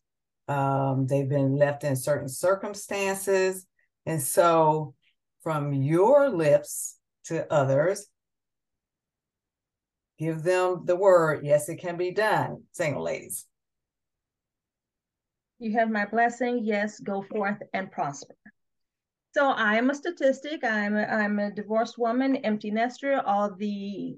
Um, 0.49 1.07
they've 1.07 1.29
been 1.29 1.57
left 1.57 1.85
in 1.85 1.95
certain 1.97 2.29
circumstances. 2.29 3.67
And 4.07 4.21
so, 4.21 4.95
from 5.43 5.73
your 5.73 6.29
lips 6.31 6.99
to 7.25 7.53
others, 7.53 8.07
give 10.19 10.43
them 10.43 10.83
the 10.85 10.97
word 10.97 11.45
yes, 11.45 11.69
it 11.69 11.77
can 11.77 11.97
be 11.97 12.11
done, 12.11 12.63
single 12.73 13.03
ladies. 13.03 13.47
You 15.59 15.73
have 15.79 15.91
my 15.91 16.05
blessing. 16.07 16.61
Yes, 16.63 17.01
go 17.01 17.23
forth 17.23 17.63
and 17.73 17.91
prosper. 17.91 18.35
So 19.33 19.49
I 19.49 19.77
am 19.77 19.91
a 19.91 19.95
statistic. 19.95 20.63
I'm 20.65 20.97
a, 20.97 21.03
I'm 21.05 21.39
a 21.39 21.51
divorced 21.51 21.99
woman, 21.99 22.37
empty 22.37 22.71
nester. 22.71 23.21
All 23.25 23.55
the 23.55 24.17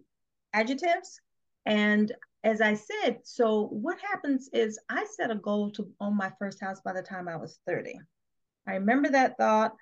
adjectives. 0.53 1.20
And 1.64 2.12
as 2.44 2.61
I 2.61 2.75
said, 2.75 3.20
so 3.25 3.66
what 3.66 3.99
happens 4.01 4.49
is 4.53 4.79
I 4.88 5.05
set 5.05 5.31
a 5.31 5.37
goal 5.37 5.70
to 5.72 5.90
own 6.01 6.16
my 6.16 6.31
first 6.38 6.61
house 6.61 6.81
by 6.85 6.92
the 6.92 7.03
time 7.03 7.29
I 7.29 7.37
was 7.37 7.59
30. 7.66 7.99
I 8.66 8.75
remember 8.75 9.09
that 9.11 9.37
thought. 9.37 9.75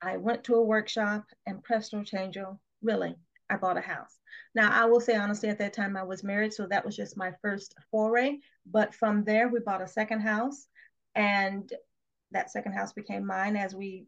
I 0.00 0.16
went 0.16 0.44
to 0.44 0.54
a 0.54 0.64
workshop 0.64 1.24
and 1.46 1.62
presto 1.62 2.02
changeo, 2.02 2.58
really, 2.82 3.16
I 3.50 3.56
bought 3.56 3.76
a 3.76 3.80
house. 3.80 4.18
Now, 4.54 4.70
I 4.70 4.86
will 4.86 5.00
say 5.00 5.16
honestly, 5.16 5.48
at 5.48 5.58
that 5.58 5.72
time 5.72 5.96
I 5.96 6.02
was 6.02 6.22
married, 6.22 6.52
so 6.52 6.66
that 6.66 6.84
was 6.84 6.96
just 6.96 7.16
my 7.16 7.32
first 7.42 7.74
foray. 7.90 8.38
But 8.66 8.94
from 8.94 9.24
there, 9.24 9.48
we 9.48 9.60
bought 9.60 9.82
a 9.82 9.88
second 9.88 10.20
house, 10.20 10.68
and 11.18 11.72
that 12.30 12.50
second 12.50 12.72
house 12.72 12.92
became 12.92 13.26
mine 13.26 13.56
as 13.56 13.74
we 13.74 14.06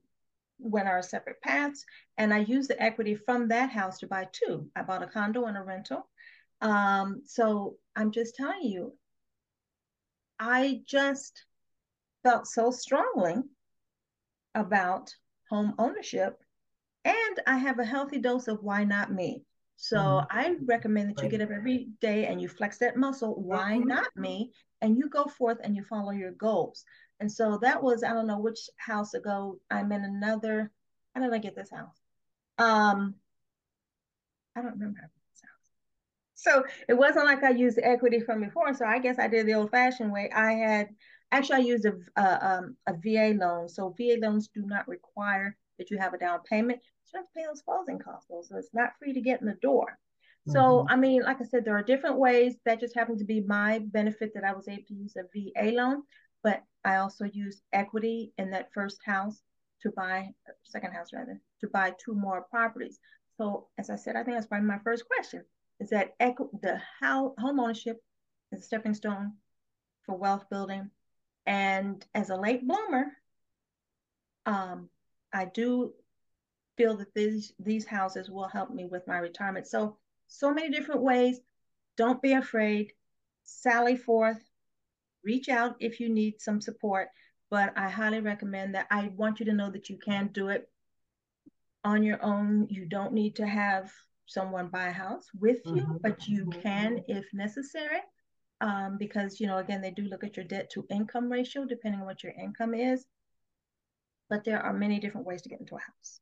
went 0.60 0.86
our 0.86 1.02
separate 1.02 1.42
paths. 1.42 1.84
And 2.16 2.32
I 2.32 2.38
used 2.38 2.70
the 2.70 2.80
equity 2.80 3.16
from 3.16 3.48
that 3.48 3.70
house 3.70 3.98
to 3.98 4.06
buy 4.06 4.28
two. 4.30 4.70
I 4.76 4.82
bought 4.82 5.02
a 5.02 5.08
condo 5.08 5.46
and 5.46 5.56
a 5.56 5.62
rental. 5.62 6.08
Um, 6.60 7.22
so 7.24 7.74
I'm 7.96 8.12
just 8.12 8.36
telling 8.36 8.62
you, 8.62 8.94
I 10.38 10.82
just 10.86 11.44
felt 12.22 12.46
so 12.46 12.70
strongly 12.70 13.42
about 14.54 15.12
home 15.50 15.74
ownership 15.78 16.38
and 17.04 17.40
I 17.46 17.56
have 17.56 17.80
a 17.80 17.84
healthy 17.84 18.18
dose 18.18 18.46
of 18.46 18.62
why 18.62 18.84
not 18.84 19.12
me. 19.12 19.42
So 19.82 19.96
mm-hmm. 19.96 20.38
I 20.38 20.56
recommend 20.66 21.08
that 21.08 21.22
you 21.22 21.30
get 21.30 21.40
up 21.40 21.50
every 21.50 21.88
day 22.02 22.26
and 22.26 22.38
you 22.38 22.48
flex 22.48 22.76
that 22.78 22.98
muscle. 22.98 23.34
Why 23.40 23.78
mm-hmm. 23.78 23.88
not 23.88 24.14
me? 24.14 24.52
And 24.82 24.98
you 24.98 25.08
go 25.08 25.24
forth 25.24 25.56
and 25.64 25.74
you 25.74 25.82
follow 25.84 26.10
your 26.10 26.32
goals. 26.32 26.84
And 27.18 27.32
so 27.32 27.58
that 27.62 27.82
was, 27.82 28.04
I 28.04 28.12
don't 28.12 28.26
know 28.26 28.40
which 28.40 28.68
house 28.76 29.14
ago. 29.14 29.58
I'm 29.70 29.90
in 29.90 30.04
another, 30.04 30.70
how 31.14 31.22
did 31.22 31.32
I 31.32 31.38
get 31.38 31.56
this 31.56 31.70
house? 31.70 31.96
Um, 32.58 33.14
I 34.54 34.60
don't 34.60 34.72
remember 34.72 35.00
this 35.00 35.42
house. 35.42 35.50
So 36.34 36.64
it 36.86 36.94
wasn't 36.94 37.24
like 37.24 37.42
I 37.42 37.50
used 37.50 37.78
equity 37.82 38.20
from 38.20 38.42
before. 38.42 38.74
So 38.74 38.84
I 38.84 38.98
guess 38.98 39.18
I 39.18 39.28
did 39.28 39.46
the 39.46 39.54
old 39.54 39.70
fashioned 39.70 40.12
way. 40.12 40.30
I 40.30 40.52
had, 40.52 40.90
actually 41.32 41.56
I 41.56 41.60
used 41.60 41.86
a, 41.86 41.94
a, 42.20 42.46
um, 42.46 42.76
a 42.86 42.92
VA 42.92 43.34
loan. 43.34 43.66
So 43.66 43.94
VA 43.96 44.18
loans 44.20 44.48
do 44.54 44.60
not 44.60 44.86
require 44.88 45.56
that 45.80 45.90
you 45.90 45.98
have 45.98 46.14
a 46.14 46.18
down 46.18 46.40
payment. 46.48 46.78
You 47.12 47.18
have 47.18 47.26
to 47.26 47.32
pay 47.36 47.44
those 47.44 47.62
closing 47.62 47.98
costs. 47.98 48.28
So 48.28 48.56
it's 48.56 48.72
not 48.72 48.92
free 49.00 49.12
to 49.12 49.20
get 49.20 49.40
in 49.40 49.48
the 49.48 49.58
door. 49.60 49.98
So, 50.48 50.58
mm-hmm. 50.58 50.92
I 50.92 50.96
mean, 50.96 51.22
like 51.22 51.40
I 51.40 51.44
said, 51.44 51.64
there 51.64 51.76
are 51.76 51.82
different 51.82 52.18
ways. 52.18 52.54
That 52.64 52.80
just 52.80 52.94
happened 52.94 53.18
to 53.18 53.24
be 53.24 53.40
my 53.40 53.80
benefit 53.86 54.32
that 54.34 54.44
I 54.44 54.54
was 54.54 54.68
able 54.68 54.84
to 54.88 54.94
use 54.94 55.16
a 55.16 55.24
VA 55.34 55.72
loan 55.72 56.04
but 56.42 56.62
I 56.84 56.96
also 56.96 57.24
used 57.24 57.62
equity 57.72 58.32
in 58.38 58.50
that 58.50 58.72
first 58.72 58.98
house 59.04 59.42
to 59.82 59.90
buy, 59.90 60.30
second 60.64 60.92
house 60.92 61.12
rather, 61.12 61.40
to 61.60 61.68
buy 61.68 61.94
two 62.02 62.14
more 62.14 62.42
properties. 62.50 62.98
So 63.36 63.68
as 63.78 63.90
I 63.90 63.96
said, 63.96 64.16
I 64.16 64.22
think 64.22 64.36
that's 64.36 64.46
probably 64.46 64.66
my 64.66 64.78
first 64.84 65.04
question 65.06 65.44
is 65.78 65.90
that 65.90 66.18
equ- 66.18 66.60
the 66.60 66.80
how 67.00 67.34
home 67.38 67.58
ownership 67.58 67.98
is 68.52 68.60
a 68.60 68.64
stepping 68.64 68.94
stone 68.94 69.34
for 70.04 70.16
wealth 70.16 70.44
building. 70.50 70.90
And 71.46 72.04
as 72.14 72.28
a 72.28 72.36
late 72.36 72.66
bloomer, 72.66 73.06
um, 74.44 74.90
I 75.32 75.46
do 75.46 75.92
feel 76.76 76.96
that 76.96 77.14
these 77.14 77.52
these 77.58 77.86
houses 77.86 78.30
will 78.30 78.48
help 78.48 78.70
me 78.70 78.86
with 78.86 79.06
my 79.06 79.18
retirement. 79.18 79.66
So 79.66 79.98
so 80.28 80.52
many 80.52 80.70
different 80.70 81.02
ways. 81.02 81.40
Don't 81.96 82.22
be 82.22 82.32
afraid. 82.32 82.92
Sally 83.42 83.96
forth, 83.96 84.42
reach 85.24 85.48
out 85.48 85.76
if 85.80 86.00
you 86.00 86.08
need 86.08 86.40
some 86.40 86.60
support. 86.60 87.08
But 87.50 87.72
I 87.76 87.88
highly 87.88 88.20
recommend 88.20 88.74
that. 88.74 88.86
I 88.90 89.08
want 89.16 89.40
you 89.40 89.46
to 89.46 89.52
know 89.52 89.70
that 89.70 89.90
you 89.90 89.98
can 89.98 90.28
do 90.32 90.48
it 90.48 90.68
on 91.84 92.02
your 92.02 92.22
own. 92.24 92.68
You 92.70 92.86
don't 92.86 93.12
need 93.12 93.36
to 93.36 93.46
have 93.46 93.92
someone 94.26 94.68
buy 94.68 94.88
a 94.88 94.92
house 94.92 95.26
with 95.38 95.58
you, 95.66 95.82
mm-hmm. 95.82 95.96
but 96.00 96.28
you 96.28 96.46
can 96.62 97.02
if 97.08 97.26
necessary. 97.32 98.00
Um, 98.60 98.98
because 98.98 99.40
you 99.40 99.46
know, 99.46 99.58
again, 99.58 99.82
they 99.82 99.90
do 99.90 100.02
look 100.04 100.22
at 100.22 100.36
your 100.36 100.46
debt 100.46 100.70
to 100.70 100.86
income 100.90 101.30
ratio 101.30 101.64
depending 101.64 102.00
on 102.00 102.06
what 102.06 102.22
your 102.22 102.32
income 102.32 102.74
is. 102.74 103.04
But 104.30 104.44
there 104.44 104.62
are 104.62 104.72
many 104.72 105.00
different 105.00 105.26
ways 105.26 105.42
to 105.42 105.48
get 105.48 105.60
into 105.60 105.74
a 105.74 105.80
house. 105.80 106.20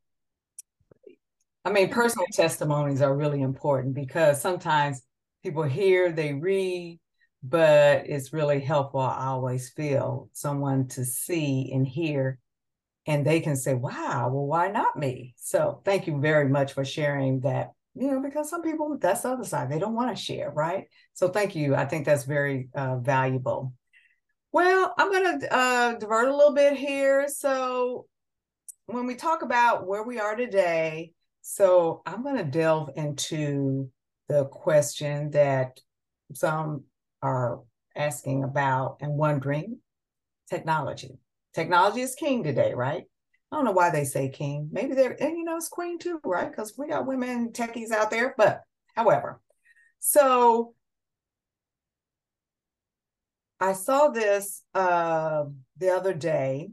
I 1.65 1.71
mean, 1.71 1.91
personal 1.91 2.27
testimonies 2.33 3.03
are 3.03 3.15
really 3.15 3.43
important 3.43 3.95
because 3.95 4.41
sometimes 4.41 5.03
people 5.43 5.65
hear, 5.65 6.11
they 6.11 6.33
read, 6.33 6.99
but 7.43 8.05
it's 8.07 8.33
really 8.33 8.61
helpful. 8.61 9.01
I 9.01 9.27
always 9.27 9.69
feel 9.71 10.31
someone 10.33 10.89
to 10.89 11.05
see 11.05 11.71
and 11.73 11.87
hear, 11.87 12.39
and 13.07 13.27
they 13.27 13.41
can 13.41 13.57
say, 13.57 13.75
Wow, 13.75 14.31
well, 14.33 14.47
why 14.47 14.69
not 14.69 14.99
me? 14.99 15.35
So 15.37 15.83
thank 15.85 16.07
you 16.07 16.19
very 16.21 16.49
much 16.49 16.73
for 16.73 16.85
sharing 16.85 17.41
that. 17.41 17.73
You 17.95 18.13
know, 18.13 18.23
because 18.23 18.49
some 18.49 18.63
people, 18.63 18.97
that's 18.99 19.23
the 19.23 19.31
other 19.31 19.45
side, 19.45 19.71
they 19.71 19.79
don't 19.79 19.95
want 19.95 20.17
to 20.17 20.23
share, 20.23 20.51
right? 20.51 20.85
So 21.15 21.29
thank 21.29 21.55
you. 21.55 21.75
I 21.75 21.85
think 21.85 22.07
that's 22.07 22.25
very 22.25 22.69
uh, 22.75 22.97
valuable. 22.97 23.75
Well, 24.59 24.93
I'm 24.99 25.13
going 25.13 25.39
to 25.39 25.55
uh, 25.55 25.93
divert 25.99 26.27
a 26.27 26.37
little 26.37 26.53
bit 26.53 26.77
here. 26.77 27.29
So 27.29 28.07
when 28.87 29.07
we 29.07 29.15
talk 29.15 29.43
about 29.43 29.87
where 29.87 30.03
we 30.03 30.19
are 30.19 30.35
today, 30.35 31.13
so 31.43 32.03
I'm 32.05 32.25
going 32.25 32.39
to 32.39 32.43
delve 32.43 32.91
into 32.97 33.89
the 34.29 34.47
question 34.47 35.31
that 35.31 35.79
some 36.35 36.83
are 37.23 37.61
asking 37.95 38.43
about 38.43 38.97
and 39.01 39.13
wondering 39.13 39.79
technology. 40.51 41.21
Technology 41.55 42.01
is 42.01 42.17
king 42.17 42.43
today, 42.43 42.75
right? 42.75 43.05
I 43.53 43.57
don't 43.57 43.65
know 43.65 43.71
why 43.71 43.91
they 43.91 44.05
say 44.05 44.29
king. 44.29 44.71
Maybe 44.73 44.95
they're, 44.95 45.17
and 45.23 45.39
you 45.39 45.45
know, 45.45 45.55
it's 45.55 45.69
queen 45.69 46.01
too, 46.01 46.19
right? 46.25 46.51
Because 46.51 46.75
we 46.77 46.89
got 46.89 47.07
women 47.07 47.53
techies 47.53 47.93
out 47.93 48.11
there. 48.11 48.35
But 48.37 48.63
however, 48.97 49.41
so 50.01 50.75
I 53.61 53.73
saw 53.73 54.09
this 54.09 54.63
uh, 54.75 55.45
the 55.77 55.91
other 55.91 56.15
day, 56.15 56.71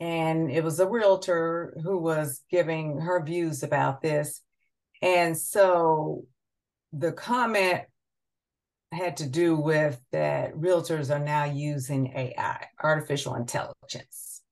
and 0.00 0.50
it 0.50 0.64
was 0.64 0.80
a 0.80 0.88
realtor 0.88 1.76
who 1.82 1.98
was 1.98 2.42
giving 2.50 2.98
her 3.00 3.22
views 3.22 3.62
about 3.62 4.02
this. 4.02 4.42
And 5.00 5.36
so 5.36 6.24
the 6.92 7.12
comment 7.12 7.82
had 8.92 9.18
to 9.18 9.28
do 9.28 9.56
with 9.56 10.00
that 10.12 10.54
realtors 10.54 11.14
are 11.14 11.24
now 11.24 11.44
using 11.44 12.12
AI, 12.16 12.66
artificial 12.82 13.34
intelligence. 13.34 14.42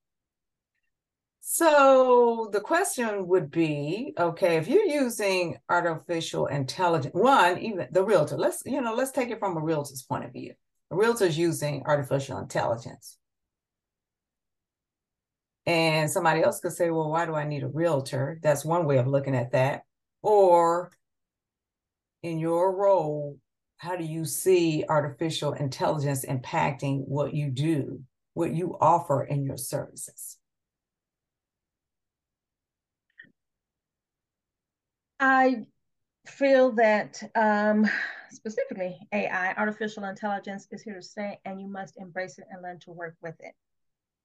So 1.40 2.48
the 2.52 2.60
question 2.60 3.28
would 3.28 3.50
be, 3.50 4.12
okay, 4.18 4.56
if 4.56 4.66
you're 4.66 4.84
using 4.84 5.56
artificial 5.68 6.46
intelligence, 6.46 7.14
one, 7.14 7.58
even 7.58 7.86
the 7.92 8.04
realtor, 8.04 8.36
let's, 8.36 8.62
you 8.66 8.80
know, 8.80 8.94
let's 8.94 9.12
take 9.12 9.30
it 9.30 9.38
from 9.38 9.56
a 9.56 9.60
realtor's 9.60 10.02
point 10.02 10.24
of 10.24 10.32
view. 10.32 10.54
Realtor's 10.90 11.36
using 11.36 11.82
artificial 11.86 12.38
intelligence. 12.38 13.18
And 15.66 16.10
somebody 16.10 16.42
else 16.42 16.60
could 16.60 16.72
say, 16.72 16.90
well, 16.90 17.10
why 17.10 17.24
do 17.26 17.34
I 17.34 17.44
need 17.44 17.62
a 17.62 17.68
realtor? 17.68 18.38
That's 18.42 18.64
one 18.64 18.84
way 18.84 18.98
of 18.98 19.06
looking 19.06 19.34
at 19.34 19.52
that. 19.52 19.82
Or 20.22 20.92
in 22.22 22.38
your 22.38 22.76
role, 22.76 23.38
how 23.78 23.96
do 23.96 24.04
you 24.04 24.24
see 24.24 24.84
artificial 24.88 25.52
intelligence 25.52 26.24
impacting 26.24 27.06
what 27.06 27.34
you 27.34 27.50
do, 27.50 28.02
what 28.34 28.54
you 28.54 28.76
offer 28.80 29.24
in 29.24 29.44
your 29.44 29.56
services? 29.56 30.38
I 35.18 35.66
feel 36.26 36.72
that 36.72 37.22
um, 37.34 37.88
specifically 38.34 38.98
AI, 39.12 39.54
artificial 39.54 40.04
intelligence, 40.04 40.66
is 40.70 40.82
here 40.82 40.94
to 40.94 41.02
stay, 41.02 41.38
and 41.44 41.60
you 41.60 41.66
must 41.66 41.96
embrace 41.96 42.38
it 42.38 42.46
and 42.50 42.62
learn 42.62 42.78
to 42.80 42.92
work 42.92 43.16
with 43.22 43.36
it. 43.40 43.54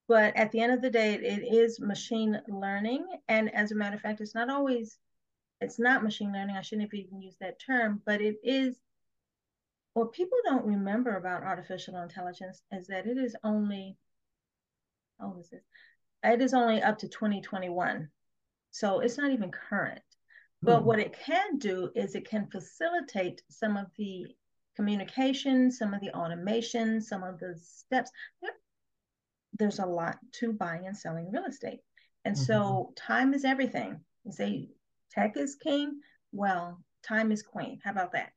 But 0.08 0.36
at 0.36 0.52
the 0.52 0.60
end 0.60 0.74
of 0.74 0.82
the 0.82 0.89
day, 0.89 1.13
it 1.13 1.54
is 1.54 1.80
machine 1.80 2.41
learning. 2.48 3.06
And 3.28 3.54
as 3.54 3.72
a 3.72 3.76
matter 3.76 3.95
of 3.95 4.02
fact, 4.02 4.22
it's 4.22 4.34
not 4.34 4.50
always, 4.50 4.98
it's 5.62 5.78
not 5.78 6.04
machine 6.04 6.34
learning. 6.34 6.58
I 6.58 6.62
shouldn't 6.62 6.91
have 6.91 7.00
even 7.00 7.22
used 7.22 7.39
that 7.41 7.60
term, 7.60 8.02
but 8.06 8.19
it 8.19 8.38
is 8.43 8.76
what 9.93 10.12
people 10.12 10.38
don't 10.45 10.65
remember 10.65 11.15
about 11.15 11.43
artificial 11.43 12.02
intelligence 12.02 12.62
is 12.72 12.88
that 12.88 13.06
it 13.06 13.17
is 13.17 13.36
only, 13.43 13.98
oh, 15.22 15.36
this 15.38 15.52
is, 15.52 15.62
it 16.24 16.41
is 16.41 16.54
only 16.54 16.82
up 16.82 17.00
to 17.00 17.08
2021. 17.08 18.10
So 18.72 19.00
it's 19.00 19.17
not 19.17 19.32
even 19.32 19.52
current. 19.52 20.02
But 20.62 20.80
hmm. 20.80 20.86
what 20.86 21.00
it 21.00 21.17
can 21.26 21.58
do 21.58 21.89
is 21.95 22.15
it 22.15 22.30
can 22.30 22.48
facilitate 22.48 23.41
some 23.50 23.78
of 23.78 23.88
the 23.98 24.28
communication, 24.76 25.72
some 25.72 25.93
of 25.93 26.02
the 26.02 26.12
automation, 26.12 27.02
some 27.02 27.24
of 27.24 27.39
the 27.39 27.56
steps. 27.62 28.12
There's 29.54 29.80
a 29.80 29.86
lot 29.86 30.17
to 30.34 30.54
buying 30.54 30.88
and 30.88 30.98
selling 30.98 31.32
real 31.32 31.45
estate. 31.45 31.80
And 32.26 32.36
mm-hmm. 32.36 32.45
so 32.45 32.93
time 32.95 33.34
is 33.34 33.45
everything. 33.45 34.00
You 34.26 34.32
say 34.32 34.69
tech 35.12 35.38
is 35.38 35.56
king. 35.56 36.02
Well, 36.32 36.84
time 37.04 37.32
is 37.32 37.41
queen. 37.41 37.80
How 37.84 37.91
about 37.91 38.12
that? 38.13 38.32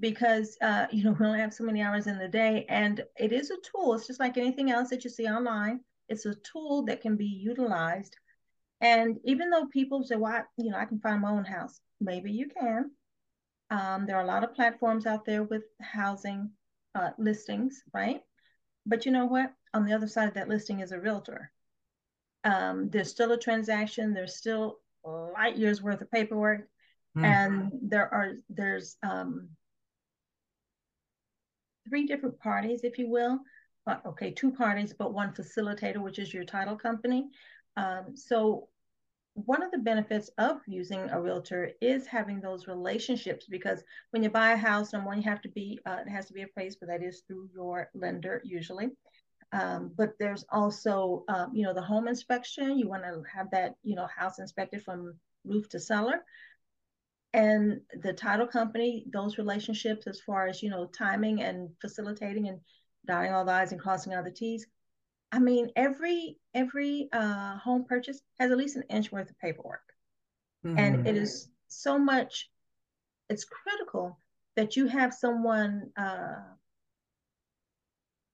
because 0.00 0.56
uh, 0.60 0.86
you 0.92 1.04
know 1.04 1.16
we 1.18 1.26
only 1.26 1.40
have 1.40 1.54
so 1.54 1.64
many 1.64 1.82
hours 1.82 2.06
in 2.06 2.18
the 2.18 2.28
day 2.28 2.66
and 2.68 3.02
it 3.18 3.32
is 3.32 3.50
a 3.50 3.56
tool 3.58 3.94
it's 3.94 4.06
just 4.06 4.20
like 4.20 4.36
anything 4.36 4.70
else 4.70 4.90
that 4.90 5.04
you 5.04 5.10
see 5.10 5.26
online 5.26 5.80
it's 6.08 6.26
a 6.26 6.34
tool 6.36 6.84
that 6.84 7.00
can 7.00 7.16
be 7.16 7.26
utilized 7.26 8.16
and 8.84 9.18
even 9.24 9.50
though 9.50 9.66
people 9.66 10.04
say 10.04 10.16
well 10.16 10.32
I, 10.32 10.42
you 10.58 10.70
know 10.70 10.78
i 10.78 10.86
can 10.86 11.00
find 11.00 11.20
my 11.22 11.32
own 11.32 11.44
house 11.44 11.80
maybe 12.00 12.30
you 12.32 12.48
can 12.60 12.90
Um, 13.70 14.06
there 14.06 14.16
are 14.18 14.22
a 14.24 14.32
lot 14.34 14.44
of 14.44 14.54
platforms 14.54 15.06
out 15.06 15.24
there 15.24 15.42
with 15.42 15.64
housing 15.80 16.50
uh, 16.94 17.10
listings, 17.18 17.82
right? 17.92 18.20
But 18.86 19.06
you 19.06 19.12
know 19.12 19.26
what? 19.26 19.52
On 19.72 19.84
the 19.84 19.94
other 19.94 20.06
side 20.06 20.28
of 20.28 20.34
that 20.34 20.48
listing 20.48 20.80
is 20.80 20.92
a 20.92 21.00
realtor. 21.00 21.50
Um, 22.44 22.90
there's 22.90 23.10
still 23.10 23.32
a 23.32 23.38
transaction. 23.38 24.12
There's 24.14 24.36
still 24.36 24.78
light 25.04 25.56
years 25.56 25.82
worth 25.82 26.02
of 26.02 26.10
paperwork, 26.10 26.68
mm. 27.16 27.24
and 27.24 27.72
there 27.82 28.08
are 28.12 28.34
there's 28.48 28.96
um, 29.02 29.48
three 31.88 32.06
different 32.06 32.38
parties, 32.38 32.80
if 32.84 32.98
you 32.98 33.08
will. 33.10 33.40
Uh, 33.86 33.98
okay, 34.06 34.30
two 34.30 34.52
parties, 34.52 34.94
but 34.96 35.12
one 35.14 35.32
facilitator, 35.32 36.00
which 36.02 36.18
is 36.18 36.32
your 36.32 36.44
title 36.44 36.76
company. 36.76 37.28
Um, 37.76 38.14
so 38.14 38.68
one 39.34 39.62
of 39.62 39.72
the 39.72 39.78
benefits 39.78 40.30
of 40.38 40.60
using 40.66 41.10
a 41.10 41.20
realtor 41.20 41.72
is 41.80 42.06
having 42.06 42.40
those 42.40 42.68
relationships 42.68 43.46
because 43.50 43.82
when 44.10 44.22
you 44.22 44.30
buy 44.30 44.52
a 44.52 44.56
house, 44.56 44.92
number 44.92 45.08
one, 45.08 45.18
you 45.20 45.28
have 45.28 45.42
to 45.42 45.48
be, 45.48 45.78
uh, 45.86 45.98
it 46.06 46.08
has 46.08 46.26
to 46.26 46.32
be 46.32 46.42
appraised, 46.42 46.78
but 46.80 46.88
that 46.88 47.02
is 47.02 47.22
through 47.26 47.48
your 47.52 47.90
lender 47.94 48.40
usually. 48.44 48.90
Um, 49.52 49.92
but 49.96 50.14
there's 50.18 50.44
also, 50.50 51.24
um, 51.28 51.50
you 51.52 51.64
know, 51.64 51.74
the 51.74 51.82
home 51.82 52.08
inspection. 52.08 52.78
You 52.78 52.88
want 52.88 53.02
to 53.02 53.22
have 53.32 53.50
that, 53.50 53.74
you 53.82 53.96
know, 53.96 54.06
house 54.06 54.38
inspected 54.38 54.82
from 54.82 55.14
roof 55.44 55.68
to 55.70 55.80
cellar. 55.80 56.24
And 57.32 57.80
the 58.02 58.12
title 58.12 58.46
company, 58.46 59.06
those 59.12 59.38
relationships 59.38 60.06
as 60.06 60.20
far 60.20 60.46
as, 60.46 60.62
you 60.62 60.70
know, 60.70 60.86
timing 60.86 61.42
and 61.42 61.70
facilitating 61.80 62.48
and 62.48 62.60
dotting 63.06 63.32
all 63.32 63.44
the 63.44 63.52
I's 63.52 63.72
and 63.72 63.80
crossing 63.80 64.14
all 64.14 64.22
the 64.22 64.30
T's, 64.30 64.66
I 65.34 65.40
mean, 65.40 65.68
every 65.74 66.36
every 66.54 67.08
uh, 67.12 67.56
home 67.58 67.84
purchase 67.88 68.22
has 68.38 68.52
at 68.52 68.56
least 68.56 68.76
an 68.76 68.84
inch 68.88 69.10
worth 69.10 69.28
of 69.28 69.38
paperwork, 69.40 69.82
mm-hmm. 70.64 70.78
and 70.78 71.08
it 71.08 71.16
is 71.16 71.48
so 71.66 71.98
much. 71.98 72.48
It's 73.28 73.44
critical 73.44 74.16
that 74.54 74.76
you 74.76 74.86
have 74.86 75.12
someone 75.12 75.90
uh, 75.96 76.36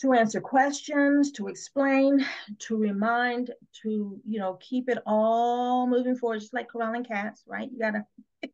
to 0.03 0.13
answer 0.13 0.43
questions, 0.43 1.33
to 1.33 1.49
explain, 1.49 2.23
to 2.59 2.77
remind, 2.77 3.51
to 3.83 4.21
you 4.23 4.39
know 4.39 4.59
keep 4.61 4.91
it 4.91 4.99
all 5.07 5.87
moving 5.87 6.17
forward, 6.17 6.41
just 6.41 6.53
like 6.53 6.69
corralling 6.69 7.05
cats, 7.05 7.45
right? 7.47 7.71
You 7.73 7.79
gotta 7.79 8.05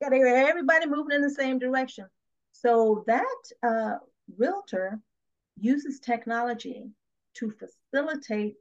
gotta 0.00 0.14
hear 0.14 0.28
everybody 0.28 0.86
moving 0.86 1.16
in 1.16 1.22
the 1.22 1.30
same 1.30 1.58
direction. 1.58 2.06
So 2.52 3.02
that 3.08 3.42
uh, 3.64 3.94
realtor 4.38 5.00
uses 5.58 5.98
technology 5.98 6.92
to 7.34 7.52
facilitate 7.52 8.56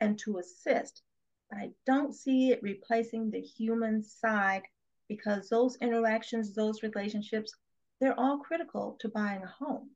and 0.00 0.18
to 0.20 0.38
assist. 0.38 1.02
But 1.50 1.58
I 1.58 1.70
don't 1.86 2.14
see 2.14 2.50
it 2.50 2.62
replacing 2.62 3.30
the 3.30 3.40
human 3.40 4.02
side 4.02 4.62
because 5.08 5.48
those 5.48 5.76
interactions, 5.76 6.54
those 6.54 6.82
relationships, 6.82 7.54
they're 8.00 8.18
all 8.18 8.38
critical 8.38 8.96
to 9.00 9.08
buying 9.08 9.42
a 9.42 9.64
home. 9.64 9.90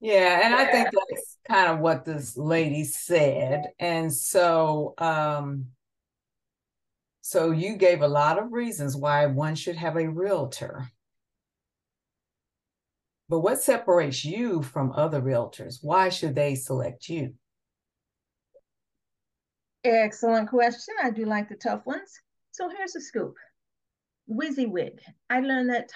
Yeah, 0.00 0.40
and 0.44 0.52
I 0.52 0.64
think 0.66 0.88
that's 0.92 1.38
kind 1.48 1.70
of 1.70 1.78
what 1.78 2.04
this 2.04 2.36
lady 2.36 2.82
said. 2.82 3.66
And 3.78 4.12
so 4.12 4.94
um 4.98 5.66
so 7.20 7.52
you 7.52 7.76
gave 7.76 8.02
a 8.02 8.08
lot 8.08 8.36
of 8.36 8.52
reasons 8.52 8.96
why 8.96 9.26
one 9.26 9.54
should 9.54 9.76
have 9.76 9.96
a 9.96 10.08
realtor. 10.08 10.90
But 13.32 13.40
what 13.40 13.62
separates 13.62 14.26
you 14.26 14.60
from 14.60 14.92
other 14.94 15.22
realtors? 15.22 15.78
Why 15.80 16.10
should 16.10 16.34
they 16.34 16.54
select 16.54 17.08
you? 17.08 17.32
Excellent 19.84 20.50
question. 20.50 20.94
I 21.02 21.08
do 21.08 21.24
like 21.24 21.48
the 21.48 21.54
tough 21.54 21.86
ones. 21.86 22.20
So 22.50 22.68
here's 22.68 22.92
the 22.92 23.00
scoop. 23.00 23.34
WYSIWYG. 24.30 24.98
I 25.30 25.40
learned 25.40 25.70
that 25.70 25.88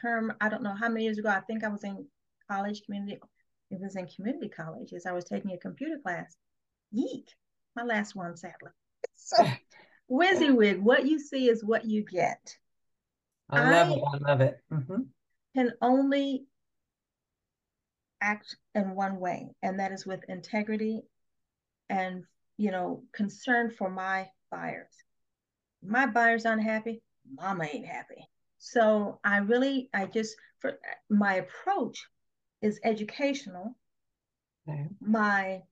term, 0.00 0.32
I 0.40 0.48
don't 0.48 0.62
know 0.62 0.74
how 0.74 0.88
many 0.88 1.04
years 1.04 1.18
ago. 1.18 1.28
I 1.28 1.40
think 1.40 1.62
I 1.62 1.68
was 1.68 1.84
in 1.84 2.06
college 2.50 2.80
community. 2.86 3.20
It 3.70 3.80
was 3.82 3.96
in 3.96 4.06
community 4.06 4.48
college 4.48 4.94
as 4.94 5.04
I 5.04 5.12
was 5.12 5.26
taking 5.26 5.52
a 5.52 5.58
computer 5.58 5.98
class. 6.02 6.38
Yeek. 6.90 7.28
My 7.76 7.82
last 7.82 8.16
one, 8.16 8.34
sadly. 8.34 8.70
So 9.14 9.46
WYSIWYG, 10.10 10.80
what 10.80 11.04
you 11.04 11.18
see 11.18 11.50
is 11.50 11.62
what 11.62 11.84
you 11.84 12.02
get. 12.10 12.56
I 13.50 13.70
love 13.70 13.88
I 13.88 13.92
it. 13.92 14.02
I 14.10 14.16
love 14.26 14.40
it. 14.40 14.56
Mm-hmm. 14.72 15.02
Can 15.54 15.72
only 15.82 16.44
act 18.20 18.56
in 18.74 18.94
one 18.94 19.18
way, 19.20 19.48
and 19.62 19.78
that 19.80 19.92
is 19.92 20.06
with 20.06 20.28
integrity 20.28 21.02
and 21.88 22.24
you 22.56 22.70
know 22.70 23.02
concern 23.12 23.70
for 23.70 23.90
my 23.90 24.28
buyers. 24.50 24.92
My 25.82 26.06
buyers 26.06 26.44
unhappy, 26.44 27.02
mama 27.36 27.68
ain't 27.72 27.86
happy. 27.86 28.28
So 28.58 29.20
I 29.24 29.38
really, 29.38 29.88
I 29.94 30.06
just 30.06 30.36
for 30.58 30.78
my 31.08 31.34
approach 31.34 32.06
is 32.60 32.80
educational. 32.82 33.76
Okay. 34.68 34.86
My 35.00 35.62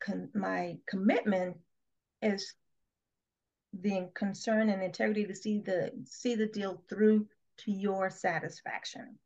con, 0.00 0.28
my 0.34 0.76
commitment 0.88 1.56
is 2.22 2.54
the 3.72 4.08
concern 4.14 4.68
and 4.68 4.82
integrity 4.82 5.24
to 5.26 5.34
see 5.34 5.60
the 5.60 5.92
see 6.04 6.34
the 6.34 6.46
deal 6.46 6.82
through 6.88 7.26
to 7.58 7.70
your 7.70 8.10
satisfaction. 8.10 9.16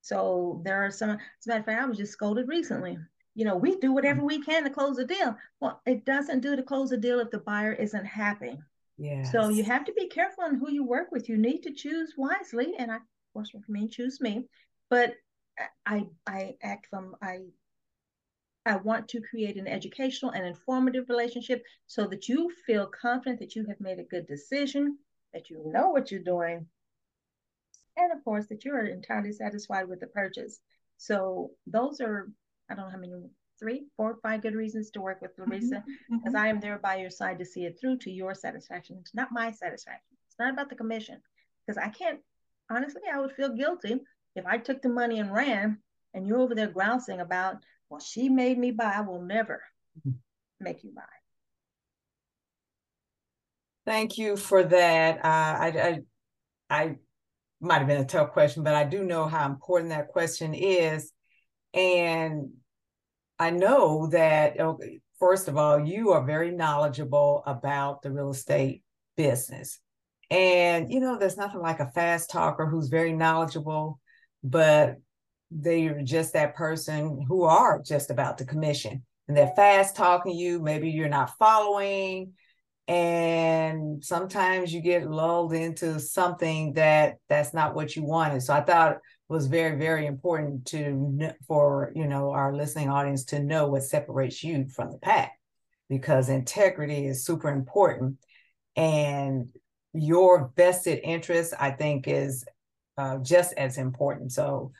So 0.00 0.62
there 0.64 0.84
are 0.84 0.90
some, 0.90 1.10
as 1.10 1.18
a 1.46 1.48
matter 1.48 1.60
of 1.60 1.66
fact, 1.66 1.82
I 1.82 1.86
was 1.86 1.98
just 1.98 2.12
scolded 2.12 2.48
recently. 2.48 2.98
You 3.34 3.44
know, 3.44 3.56
we 3.56 3.76
do 3.76 3.92
whatever 3.92 4.22
mm. 4.22 4.26
we 4.26 4.42
can 4.42 4.64
to 4.64 4.70
close 4.70 4.98
a 4.98 5.04
deal. 5.04 5.36
Well, 5.60 5.80
it 5.86 6.04
doesn't 6.04 6.40
do 6.40 6.56
to 6.56 6.62
close 6.62 6.92
a 6.92 6.96
deal 6.96 7.20
if 7.20 7.30
the 7.30 7.38
buyer 7.38 7.72
isn't 7.72 8.04
happy. 8.04 8.58
Yeah. 8.96 9.22
So 9.22 9.48
you 9.48 9.62
have 9.64 9.84
to 9.84 9.92
be 9.92 10.08
careful 10.08 10.44
on 10.44 10.56
who 10.56 10.70
you 10.70 10.84
work 10.84 11.12
with. 11.12 11.28
You 11.28 11.36
need 11.36 11.62
to 11.62 11.72
choose 11.72 12.14
wisely, 12.16 12.74
and 12.78 12.90
I, 12.90 12.96
of 12.96 13.02
course, 13.32 13.50
for 13.50 13.60
me, 13.68 13.86
choose 13.88 14.20
me. 14.20 14.48
But 14.90 15.14
I, 15.86 16.06
I 16.26 16.56
act 16.62 16.88
from 16.90 17.14
I. 17.22 17.40
I 18.66 18.76
want 18.76 19.08
to 19.08 19.22
create 19.22 19.56
an 19.56 19.66
educational 19.66 20.32
and 20.32 20.44
informative 20.44 21.08
relationship 21.08 21.62
so 21.86 22.06
that 22.08 22.28
you 22.28 22.52
feel 22.66 22.86
confident 22.86 23.38
that 23.40 23.56
you 23.56 23.64
have 23.66 23.80
made 23.80 23.98
a 23.98 24.04
good 24.04 24.26
decision, 24.26 24.98
that 25.32 25.48
you 25.48 25.62
know 25.64 25.88
what 25.88 26.10
you're 26.10 26.20
doing, 26.20 26.66
and 27.98 28.12
of 28.12 28.24
course 28.24 28.46
that 28.46 28.64
you're 28.64 28.86
entirely 28.86 29.32
satisfied 29.32 29.88
with 29.88 30.00
the 30.00 30.06
purchase. 30.06 30.60
So 30.96 31.50
those 31.66 32.00
are, 32.00 32.30
I 32.70 32.74
don't 32.74 32.86
know 32.86 32.90
how 32.90 32.98
many, 32.98 33.14
three, 33.60 33.86
four, 33.96 34.18
five 34.22 34.40
good 34.42 34.54
reasons 34.54 34.90
to 34.92 35.00
work 35.00 35.20
with 35.20 35.36
Larisa, 35.36 35.82
because 36.08 36.32
mm-hmm. 36.32 36.36
I 36.36 36.46
am 36.46 36.60
there 36.60 36.78
by 36.78 36.96
your 36.96 37.10
side 37.10 37.40
to 37.40 37.44
see 37.44 37.64
it 37.64 37.76
through 37.80 37.98
to 37.98 38.10
your 38.10 38.32
satisfaction. 38.34 38.98
It's 39.00 39.14
not 39.14 39.32
my 39.32 39.50
satisfaction. 39.50 40.16
It's 40.28 40.38
not 40.38 40.52
about 40.52 40.70
the 40.70 40.76
commission, 40.76 41.20
because 41.66 41.76
I 41.76 41.88
can't. 41.88 42.20
Honestly, 42.70 43.02
I 43.12 43.18
would 43.18 43.32
feel 43.32 43.56
guilty 43.56 44.00
if 44.36 44.46
I 44.46 44.58
took 44.58 44.80
the 44.80 44.88
money 44.88 45.18
and 45.18 45.32
ran, 45.32 45.78
and 46.14 46.26
you're 46.26 46.38
over 46.38 46.54
there 46.54 46.68
grousing 46.68 47.20
about, 47.20 47.56
well, 47.90 47.98
she 48.00 48.28
made 48.28 48.58
me 48.58 48.70
buy. 48.70 48.92
I 48.96 49.00
will 49.00 49.22
never 49.22 49.62
mm-hmm. 49.98 50.18
make 50.60 50.84
you 50.84 50.92
buy. 50.94 51.02
Thank 53.86 54.18
you 54.18 54.36
for 54.36 54.62
that. 54.62 55.16
Uh, 55.16 55.54
I, 55.64 55.98
I, 56.70 56.78
I 56.78 56.96
might 57.60 57.78
have 57.78 57.88
been 57.88 58.00
a 58.00 58.06
tough 58.06 58.32
question, 58.32 58.62
but 58.62 58.74
I 58.74 58.84
do 58.84 59.04
know 59.04 59.26
how 59.26 59.46
important 59.46 59.90
that 59.90 60.08
question 60.08 60.54
is. 60.54 61.12
And 61.74 62.50
I 63.38 63.50
know 63.50 64.08
that, 64.08 64.58
okay, 64.58 65.00
first 65.18 65.48
of 65.48 65.56
all, 65.56 65.84
you 65.84 66.12
are 66.12 66.24
very 66.24 66.50
knowledgeable 66.50 67.42
about 67.46 68.02
the 68.02 68.10
real 68.10 68.30
estate 68.30 68.82
business. 69.16 69.80
And, 70.30 70.92
you 70.92 71.00
know, 71.00 71.18
there's 71.18 71.36
nothing 71.36 71.60
like 71.60 71.80
a 71.80 71.90
fast 71.90 72.30
talker 72.30 72.66
who's 72.66 72.88
very 72.88 73.12
knowledgeable, 73.12 74.00
but 74.44 74.96
they're 75.50 76.02
just 76.02 76.34
that 76.34 76.54
person 76.54 77.24
who 77.26 77.44
are 77.44 77.80
just 77.82 78.10
about 78.10 78.38
the 78.38 78.44
commission. 78.44 79.04
And 79.26 79.36
they're 79.36 79.52
fast 79.56 79.96
talking 79.96 80.36
you. 80.36 80.60
Maybe 80.60 80.90
you're 80.90 81.08
not 81.08 81.36
following 81.38 82.32
and 82.88 84.02
sometimes 84.02 84.72
you 84.72 84.80
get 84.80 85.10
lulled 85.10 85.52
into 85.52 86.00
something 86.00 86.72
that 86.72 87.18
that's 87.28 87.52
not 87.52 87.74
what 87.74 87.94
you 87.94 88.02
wanted. 88.02 88.42
So 88.42 88.54
i 88.54 88.62
thought 88.62 88.92
it 88.92 89.00
was 89.28 89.46
very 89.46 89.78
very 89.78 90.06
important 90.06 90.64
to 90.68 91.30
for 91.46 91.92
you 91.94 92.06
know 92.06 92.30
our 92.30 92.54
listening 92.54 92.88
audience 92.88 93.24
to 93.26 93.40
know 93.40 93.68
what 93.68 93.82
separates 93.82 94.42
you 94.42 94.66
from 94.74 94.90
the 94.90 94.98
pack 94.98 95.32
because 95.90 96.30
integrity 96.30 97.06
is 97.06 97.26
super 97.26 97.50
important. 97.50 98.16
And 98.74 99.48
your 99.94 100.52
vested 100.56 101.00
interest 101.02 101.54
i 101.58 101.70
think 101.70 102.06
is 102.06 102.44
uh, 102.98 103.18
just 103.18 103.52
as 103.54 103.78
important. 103.78 104.32
So 104.32 104.72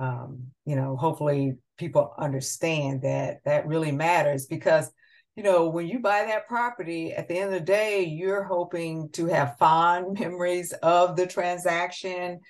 um, 0.00 0.48
you 0.66 0.74
know 0.74 0.96
hopefully 0.96 1.58
people 1.78 2.12
understand 2.18 3.02
that 3.02 3.38
that 3.44 3.68
really 3.68 3.92
matters 3.92 4.46
because 4.46 4.90
you 5.36 5.42
know, 5.42 5.68
when 5.68 5.88
you 5.88 6.00
buy 6.00 6.24
that 6.26 6.46
property, 6.46 7.12
at 7.12 7.28
the 7.28 7.38
end 7.38 7.54
of 7.54 7.60
the 7.60 7.64
day, 7.64 8.04
you're 8.04 8.44
hoping 8.44 9.08
to 9.10 9.26
have 9.26 9.56
fond 9.58 10.18
memories 10.20 10.72
of 10.82 11.16
the 11.16 11.26
transaction. 11.26 12.40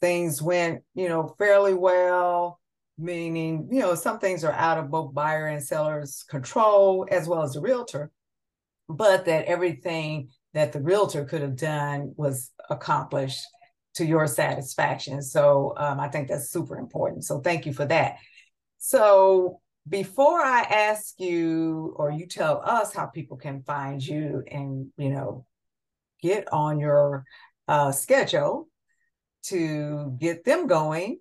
Things 0.00 0.42
went, 0.42 0.82
you 0.94 1.08
know, 1.08 1.34
fairly 1.38 1.74
well, 1.74 2.60
meaning, 2.98 3.68
you 3.70 3.80
know, 3.80 3.94
some 3.94 4.18
things 4.18 4.44
are 4.44 4.52
out 4.52 4.78
of 4.78 4.90
both 4.90 5.14
buyer 5.14 5.46
and 5.46 5.62
seller's 5.62 6.24
control, 6.28 7.06
as 7.10 7.28
well 7.28 7.42
as 7.42 7.52
the 7.52 7.60
realtor, 7.60 8.10
but 8.88 9.24
that 9.26 9.46
everything 9.46 10.28
that 10.52 10.72
the 10.72 10.80
realtor 10.80 11.24
could 11.24 11.42
have 11.42 11.56
done 11.56 12.12
was 12.16 12.50
accomplished 12.70 13.44
to 13.94 14.04
your 14.04 14.26
satisfaction. 14.26 15.22
So 15.22 15.74
um, 15.76 16.00
I 16.00 16.08
think 16.08 16.28
that's 16.28 16.50
super 16.50 16.78
important. 16.78 17.24
So 17.24 17.40
thank 17.40 17.66
you 17.66 17.72
for 17.72 17.86
that. 17.86 18.16
So 18.78 19.60
before 19.88 20.40
I 20.40 20.62
ask 20.62 21.18
you 21.18 21.94
or 21.96 22.10
you 22.10 22.26
tell 22.26 22.60
us 22.64 22.92
how 22.92 23.06
people 23.06 23.36
can 23.36 23.62
find 23.62 24.04
you 24.04 24.42
and 24.50 24.88
you 24.96 25.10
know 25.10 25.46
get 26.22 26.52
on 26.52 26.80
your 26.80 27.24
uh, 27.68 27.92
schedule 27.92 28.68
to 29.44 30.16
get 30.18 30.44
them 30.44 30.66
going, 30.66 31.20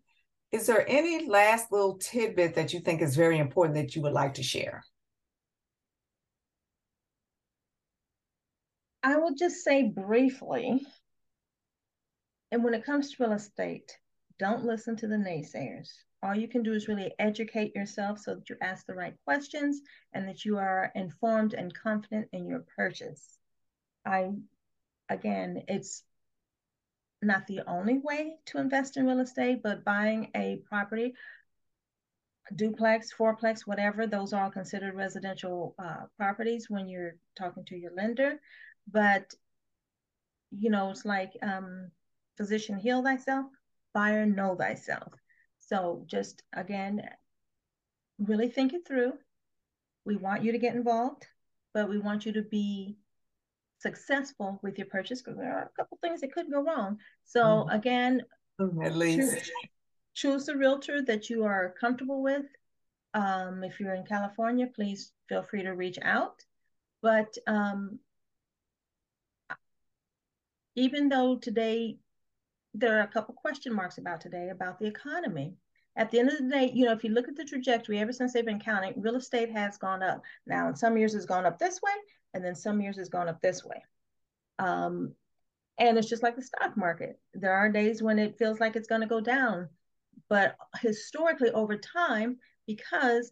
is 0.51 0.65
there 0.65 0.85
any 0.87 1.27
last 1.27 1.71
little 1.71 1.97
tidbit 1.97 2.55
that 2.55 2.73
you 2.73 2.79
think 2.79 3.01
is 3.01 3.15
very 3.15 3.37
important 3.37 3.75
that 3.75 3.95
you 3.95 4.01
would 4.01 4.13
like 4.13 4.35
to 4.35 4.43
share? 4.43 4.83
I 9.03 9.17
will 9.17 9.35
just 9.35 9.63
say 9.63 9.83
briefly, 9.83 10.81
and 12.51 12.63
when 12.63 12.73
it 12.73 12.85
comes 12.85 13.11
to 13.11 13.23
real 13.23 13.33
estate, 13.33 13.95
don't 14.39 14.65
listen 14.65 14.95
to 14.97 15.07
the 15.07 15.15
naysayers. 15.15 15.89
All 16.25 16.35
you 16.35 16.47
can 16.47 16.63
do 16.63 16.73
is 16.73 16.87
really 16.87 17.13
educate 17.19 17.75
yourself 17.75 18.19
so 18.19 18.35
that 18.35 18.49
you 18.49 18.55
ask 18.61 18.85
the 18.85 18.95
right 18.95 19.15
questions 19.25 19.81
and 20.13 20.27
that 20.27 20.43
you 20.43 20.57
are 20.57 20.91
informed 20.95 21.53
and 21.53 21.73
confident 21.73 22.27
in 22.33 22.47
your 22.47 22.65
purchase. 22.75 23.37
I, 24.05 24.31
again, 25.07 25.63
it's 25.67 26.03
not 27.21 27.45
the 27.45 27.61
only 27.67 27.99
way 27.99 28.37
to 28.47 28.57
invest 28.57 28.97
in 28.97 29.05
real 29.05 29.19
estate, 29.19 29.61
but 29.63 29.85
buying 29.85 30.31
a 30.35 30.61
property, 30.67 31.13
duplex, 32.55 33.13
fourplex, 33.13 33.61
whatever, 33.61 34.07
those 34.07 34.33
are 34.33 34.49
considered 34.49 34.95
residential 34.95 35.75
uh, 35.77 36.05
properties 36.17 36.69
when 36.69 36.89
you're 36.89 37.15
talking 37.37 37.65
to 37.65 37.75
your 37.75 37.91
lender 37.95 38.39
but 38.91 39.33
you 40.51 40.69
know 40.69 40.89
it's 40.89 41.05
like 41.05 41.31
um 41.41 41.89
physician 42.37 42.77
heal 42.77 43.03
thyself 43.03 43.45
buyer 43.93 44.25
know 44.25 44.55
thyself 44.55 45.13
so 45.65 46.03
just 46.07 46.43
again 46.53 47.01
really 48.19 48.49
think 48.49 48.73
it 48.73 48.87
through. 48.87 49.13
We 50.05 50.15
want 50.15 50.43
you 50.43 50.51
to 50.51 50.57
get 50.57 50.75
involved 50.75 51.27
but 51.75 51.89
we 51.89 51.99
want 51.99 52.25
you 52.25 52.31
to 52.31 52.41
be 52.41 52.95
successful 53.79 54.57
with 54.63 54.77
your 54.79 54.87
purchase 54.87 55.21
because 55.21 55.37
there 55.37 55.53
are 55.53 55.65
a 55.65 55.75
couple 55.77 55.99
things 56.01 56.21
that 56.21 56.31
could 56.31 56.49
go 56.49 56.63
wrong. 56.63 56.97
So 57.25 57.43
mm-hmm. 57.43 57.69
again 57.69 58.21
at 58.81 58.95
least. 58.95 59.33
choose, 59.35 59.51
choose 60.15 60.47
a 60.47 60.57
realtor 60.57 61.03
that 61.03 61.29
you 61.29 61.43
are 61.43 61.75
comfortable 61.79 62.23
with. 62.23 62.45
Um, 63.13 63.63
if 63.63 63.79
you're 63.79 63.93
in 63.93 64.05
california 64.05 64.67
please 64.73 65.11
feel 65.27 65.43
free 65.43 65.63
to 65.63 65.71
reach 65.71 65.99
out. 66.01 66.43
But 67.01 67.37
um, 67.45 67.99
even 70.75 71.09
though 71.09 71.37
today 71.37 71.97
there 72.77 72.97
are 72.97 73.03
a 73.03 73.07
couple 73.07 73.33
question 73.33 73.73
marks 73.73 73.97
about 73.97 74.21
today 74.21 74.49
about 74.49 74.79
the 74.79 74.85
economy. 74.85 75.53
At 75.97 76.11
the 76.11 76.19
end 76.19 76.29
of 76.29 76.37
the 76.37 76.49
day, 76.49 76.71
you 76.73 76.85
know, 76.85 76.91
if 76.91 77.03
you 77.03 77.11
look 77.11 77.29
at 77.29 77.35
the 77.35 77.45
trajectory 77.45 77.99
ever 77.99 78.11
since 78.11 78.33
they've 78.33 78.45
been 78.45 78.59
counting, 78.59 78.93
real 78.97 79.15
estate 79.15 79.49
has 79.51 79.77
gone 79.77 80.03
up. 80.03 80.21
Now, 80.45 80.67
in 80.67 80.75
some 80.75 80.97
years 80.97 81.15
it's 81.15 81.25
gone 81.25 81.45
up 81.45 81.57
this 81.57 81.81
way, 81.81 81.93
and 82.33 82.43
then 82.43 82.55
some 82.55 82.81
years 82.81 82.97
it's 82.97 83.09
gone 83.09 83.29
up 83.29 83.41
this 83.41 83.63
way. 83.63 83.81
Um, 84.59 85.13
and 85.77 85.97
it's 85.97 86.09
just 86.09 86.23
like 86.23 86.35
the 86.35 86.41
stock 86.41 86.75
market. 86.75 87.19
There 87.33 87.53
are 87.53 87.71
days 87.71 88.03
when 88.03 88.19
it 88.19 88.37
feels 88.37 88.59
like 88.59 88.75
it's 88.75 88.87
going 88.87 89.01
to 89.01 89.07
go 89.07 89.21
down, 89.21 89.69
but 90.29 90.57
historically 90.81 91.51
over 91.51 91.77
time, 91.77 92.37
because 92.67 93.31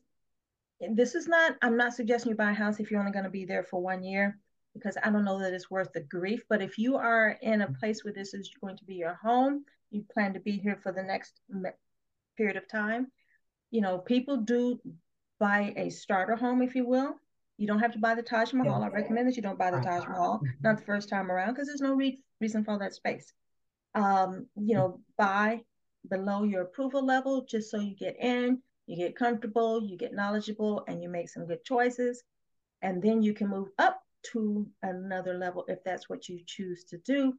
this 0.79 1.15
is 1.15 1.27
not, 1.27 1.57
I'm 1.61 1.77
not 1.77 1.93
suggesting 1.93 2.31
you 2.31 2.35
buy 2.35 2.51
a 2.51 2.55
house 2.55 2.79
if 2.79 2.91
you're 2.91 2.99
only 2.99 3.11
going 3.13 3.23
to 3.25 3.29
be 3.29 3.45
there 3.45 3.63
for 3.63 3.81
one 3.81 4.03
year 4.03 4.39
because 4.73 4.97
I 5.01 5.09
don't 5.09 5.25
know 5.25 5.39
that 5.39 5.53
it's 5.53 5.69
worth 5.69 5.91
the 5.93 6.01
grief. 6.01 6.43
But 6.49 6.61
if 6.61 6.77
you 6.77 6.95
are 6.95 7.37
in 7.41 7.61
a 7.61 7.71
place 7.79 8.03
where 8.03 8.13
this 8.13 8.33
is 8.33 8.49
going 8.61 8.77
to 8.77 8.85
be 8.85 8.95
your 8.95 9.19
home, 9.21 9.65
you 9.91 10.03
plan 10.11 10.33
to 10.33 10.39
be 10.39 10.57
here 10.57 10.79
for 10.81 10.91
the 10.91 11.03
next 11.03 11.39
period 12.37 12.57
of 12.57 12.67
time, 12.67 13.11
you 13.71 13.81
know, 13.81 13.97
people 13.99 14.37
do 14.37 14.79
buy 15.39 15.73
a 15.77 15.89
starter 15.89 16.35
home, 16.35 16.61
if 16.61 16.75
you 16.75 16.85
will. 16.87 17.15
You 17.57 17.67
don't 17.67 17.79
have 17.79 17.93
to 17.93 17.99
buy 17.99 18.15
the 18.15 18.23
Taj 18.23 18.53
Mahal. 18.53 18.81
Yeah. 18.81 18.87
I 18.87 18.89
recommend 18.89 19.27
that 19.27 19.35
you 19.35 19.43
don't 19.43 19.59
buy 19.59 19.71
the 19.71 19.79
Taj 19.81 20.05
Mahal, 20.07 20.37
mm-hmm. 20.37 20.47
not 20.61 20.77
the 20.77 20.85
first 20.85 21.09
time 21.09 21.31
around, 21.31 21.53
because 21.53 21.67
there's 21.67 21.81
no 21.81 21.93
re- 21.93 22.19
reason 22.41 22.63
for 22.63 22.71
all 22.71 22.79
that 22.79 22.95
space. 22.95 23.31
Um, 23.93 24.47
you 24.55 24.75
know, 24.75 24.99
buy 25.17 25.61
below 26.09 26.43
your 26.43 26.63
approval 26.63 27.05
level 27.05 27.45
just 27.45 27.69
so 27.69 27.79
you 27.79 27.95
get 27.95 28.17
in, 28.19 28.61
you 28.87 28.97
get 28.97 29.15
comfortable, 29.15 29.83
you 29.83 29.97
get 29.97 30.13
knowledgeable, 30.13 30.83
and 30.87 31.01
you 31.01 31.09
make 31.09 31.29
some 31.29 31.45
good 31.45 31.63
choices. 31.63 32.23
And 32.81 33.01
then 33.01 33.21
you 33.21 33.33
can 33.33 33.47
move 33.47 33.69
up 33.77 34.02
to 34.31 34.67
another 34.81 35.37
level 35.37 35.65
if 35.67 35.83
that's 35.83 36.09
what 36.09 36.29
you 36.29 36.39
choose 36.45 36.83
to 36.85 36.97
do. 36.99 37.33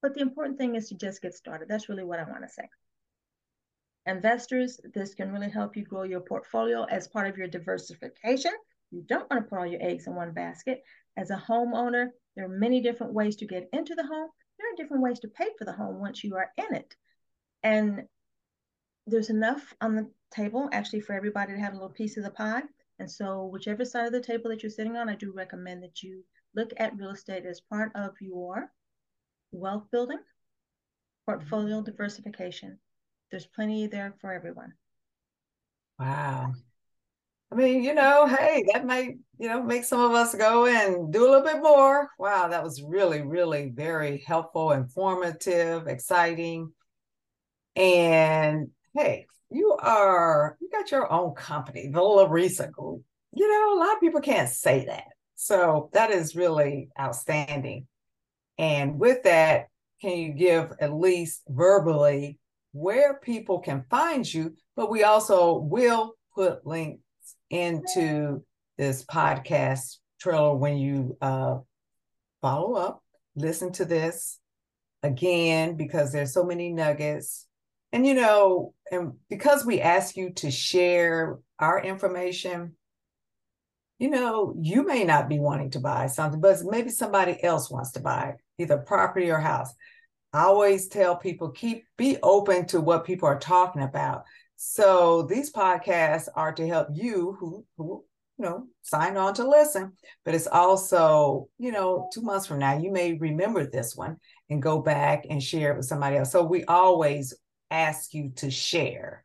But 0.00 0.14
the 0.14 0.20
important 0.20 0.58
thing 0.58 0.74
is 0.74 0.88
to 0.88 0.96
just 0.96 1.22
get 1.22 1.34
started. 1.34 1.68
That's 1.68 1.88
really 1.88 2.04
what 2.04 2.18
I 2.18 2.24
want 2.24 2.42
to 2.42 2.48
say. 2.48 2.68
Investors, 4.06 4.80
this 4.94 5.14
can 5.14 5.30
really 5.30 5.50
help 5.50 5.76
you 5.76 5.84
grow 5.84 6.02
your 6.02 6.20
portfolio 6.20 6.84
as 6.84 7.06
part 7.06 7.28
of 7.28 7.36
your 7.36 7.46
diversification. 7.46 8.52
You 8.90 9.02
don't 9.08 9.30
want 9.30 9.44
to 9.44 9.48
put 9.48 9.58
all 9.58 9.66
your 9.66 9.82
eggs 9.82 10.06
in 10.06 10.14
one 10.14 10.32
basket. 10.32 10.82
As 11.16 11.30
a 11.30 11.36
homeowner, 11.48 12.08
there 12.34 12.46
are 12.46 12.58
many 12.58 12.80
different 12.80 13.12
ways 13.12 13.36
to 13.36 13.46
get 13.46 13.68
into 13.72 13.94
the 13.94 14.02
home. 14.02 14.28
There 14.58 14.72
are 14.72 14.76
different 14.76 15.02
ways 15.02 15.20
to 15.20 15.28
pay 15.28 15.48
for 15.58 15.64
the 15.64 15.72
home 15.72 16.00
once 16.00 16.24
you 16.24 16.34
are 16.36 16.50
in 16.56 16.74
it. 16.74 16.96
And 17.62 18.02
there's 19.06 19.30
enough 19.30 19.74
on 19.80 19.94
the 19.94 20.10
table 20.32 20.68
actually 20.72 21.00
for 21.00 21.14
everybody 21.14 21.52
to 21.52 21.60
have 21.60 21.72
a 21.72 21.76
little 21.76 21.90
piece 21.90 22.16
of 22.16 22.24
the 22.24 22.30
pie. 22.30 22.62
And 23.02 23.10
so, 23.10 23.46
whichever 23.46 23.84
side 23.84 24.06
of 24.06 24.12
the 24.12 24.20
table 24.20 24.48
that 24.50 24.62
you're 24.62 24.70
sitting 24.70 24.96
on, 24.96 25.08
I 25.08 25.16
do 25.16 25.32
recommend 25.32 25.82
that 25.82 26.04
you 26.04 26.22
look 26.54 26.72
at 26.76 26.96
real 26.96 27.10
estate 27.10 27.44
as 27.44 27.60
part 27.60 27.90
of 27.96 28.12
your 28.20 28.70
wealth 29.50 29.88
building, 29.90 30.20
portfolio 31.26 31.78
mm-hmm. 31.78 31.86
diversification. 31.86 32.78
There's 33.32 33.44
plenty 33.44 33.88
there 33.88 34.14
for 34.20 34.32
everyone. 34.32 34.74
Wow. 35.98 36.52
I 37.50 37.54
mean, 37.56 37.82
you 37.82 37.92
know, 37.92 38.28
hey, 38.28 38.66
that 38.72 38.86
might, 38.86 39.18
you 39.36 39.48
know, 39.48 39.64
make 39.64 39.82
some 39.82 39.98
of 39.98 40.12
us 40.12 40.32
go 40.36 40.66
and 40.66 41.12
do 41.12 41.24
a 41.24 41.28
little 41.28 41.44
bit 41.44 41.60
more. 41.60 42.08
Wow, 42.20 42.46
that 42.46 42.62
was 42.62 42.84
really, 42.84 43.22
really 43.22 43.72
very 43.74 44.22
helpful, 44.24 44.70
informative, 44.70 45.88
exciting. 45.88 46.70
And 47.74 48.68
hey, 48.94 49.26
you 49.52 49.76
are 49.80 50.56
you 50.60 50.68
got 50.70 50.90
your 50.90 51.10
own 51.12 51.34
company, 51.34 51.88
the 51.88 52.00
Larisa 52.00 52.70
Group. 52.70 53.02
You 53.34 53.48
know, 53.48 53.76
a 53.76 53.80
lot 53.80 53.94
of 53.94 54.00
people 54.00 54.20
can't 54.20 54.48
say 54.48 54.84
that. 54.86 55.04
So 55.36 55.90
that 55.92 56.10
is 56.10 56.36
really 56.36 56.90
outstanding. 56.98 57.86
And 58.58 58.98
with 58.98 59.24
that, 59.24 59.68
can 60.00 60.18
you 60.18 60.32
give 60.32 60.72
at 60.80 60.92
least 60.92 61.42
verbally 61.48 62.38
where 62.72 63.14
people 63.14 63.60
can 63.60 63.84
find 63.90 64.32
you? 64.32 64.54
But 64.76 64.90
we 64.90 65.04
also 65.04 65.56
will 65.56 66.14
put 66.34 66.66
links 66.66 67.02
into 67.50 68.44
this 68.78 69.04
podcast 69.04 69.98
trailer 70.20 70.54
when 70.54 70.76
you 70.76 71.16
uh, 71.20 71.58
follow 72.40 72.74
up, 72.74 73.02
listen 73.34 73.72
to 73.72 73.84
this 73.84 74.38
again, 75.02 75.76
because 75.76 76.12
there's 76.12 76.32
so 76.32 76.44
many 76.44 76.72
nuggets 76.72 77.46
and 77.92 78.06
you 78.06 78.14
know, 78.14 78.74
and 78.90 79.12
because 79.28 79.64
we 79.64 79.80
ask 79.80 80.16
you 80.16 80.32
to 80.34 80.50
share 80.50 81.38
our 81.58 81.82
information, 81.82 82.74
you 83.98 84.10
know, 84.10 84.54
you 84.60 84.84
may 84.84 85.04
not 85.04 85.28
be 85.28 85.38
wanting 85.38 85.70
to 85.70 85.80
buy 85.80 86.08
something, 86.08 86.40
but 86.40 86.58
maybe 86.64 86.90
somebody 86.90 87.42
else 87.44 87.70
wants 87.70 87.92
to 87.92 88.00
buy 88.00 88.34
either 88.58 88.78
property 88.78 89.30
or 89.30 89.38
house. 89.38 89.72
I 90.32 90.44
always 90.44 90.88
tell 90.88 91.16
people 91.16 91.50
keep 91.50 91.84
be 91.96 92.16
open 92.22 92.66
to 92.66 92.80
what 92.80 93.04
people 93.04 93.28
are 93.28 93.38
talking 93.38 93.82
about. 93.82 94.24
So 94.56 95.22
these 95.22 95.52
podcasts 95.52 96.28
are 96.34 96.52
to 96.52 96.66
help 96.66 96.88
you 96.92 97.36
who 97.38 97.64
who 97.76 98.04
you 98.38 98.44
know 98.44 98.66
sign 98.82 99.16
on 99.16 99.34
to 99.34 99.48
listen, 99.48 99.92
but 100.24 100.34
it's 100.34 100.46
also, 100.46 101.48
you 101.58 101.70
know, 101.70 102.08
2 102.14 102.22
months 102.22 102.46
from 102.46 102.58
now 102.60 102.78
you 102.78 102.90
may 102.90 103.12
remember 103.14 103.68
this 103.68 103.94
one 103.94 104.16
and 104.50 104.62
go 104.62 104.80
back 104.80 105.26
and 105.28 105.42
share 105.42 105.72
it 105.72 105.76
with 105.76 105.86
somebody 105.86 106.16
else. 106.16 106.32
So 106.32 106.42
we 106.42 106.64
always 106.64 107.34
ask 107.72 108.14
you 108.14 108.32
to 108.36 108.50
share. 108.50 109.24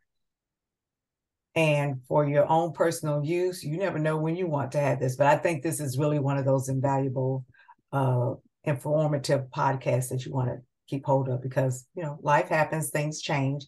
And 1.54 2.00
for 2.06 2.28
your 2.28 2.48
own 2.50 2.72
personal 2.72 3.24
use, 3.24 3.64
you 3.64 3.78
never 3.78 3.98
know 3.98 4.16
when 4.16 4.36
you 4.36 4.46
want 4.46 4.72
to 4.72 4.80
have 4.80 5.00
this, 5.00 5.16
but 5.16 5.26
I 5.26 5.36
think 5.36 5.62
this 5.62 5.80
is 5.80 5.98
really 5.98 6.18
one 6.18 6.38
of 6.38 6.44
those 6.44 6.68
invaluable, 6.68 7.44
uh, 7.92 8.34
informative 8.64 9.46
podcasts 9.54 10.08
that 10.10 10.24
you 10.24 10.32
want 10.32 10.50
to 10.50 10.58
keep 10.86 11.04
hold 11.04 11.28
of 11.28 11.42
because, 11.42 11.86
you 11.94 12.02
know, 12.02 12.18
life 12.22 12.48
happens, 12.48 12.90
things 12.90 13.20
change. 13.20 13.64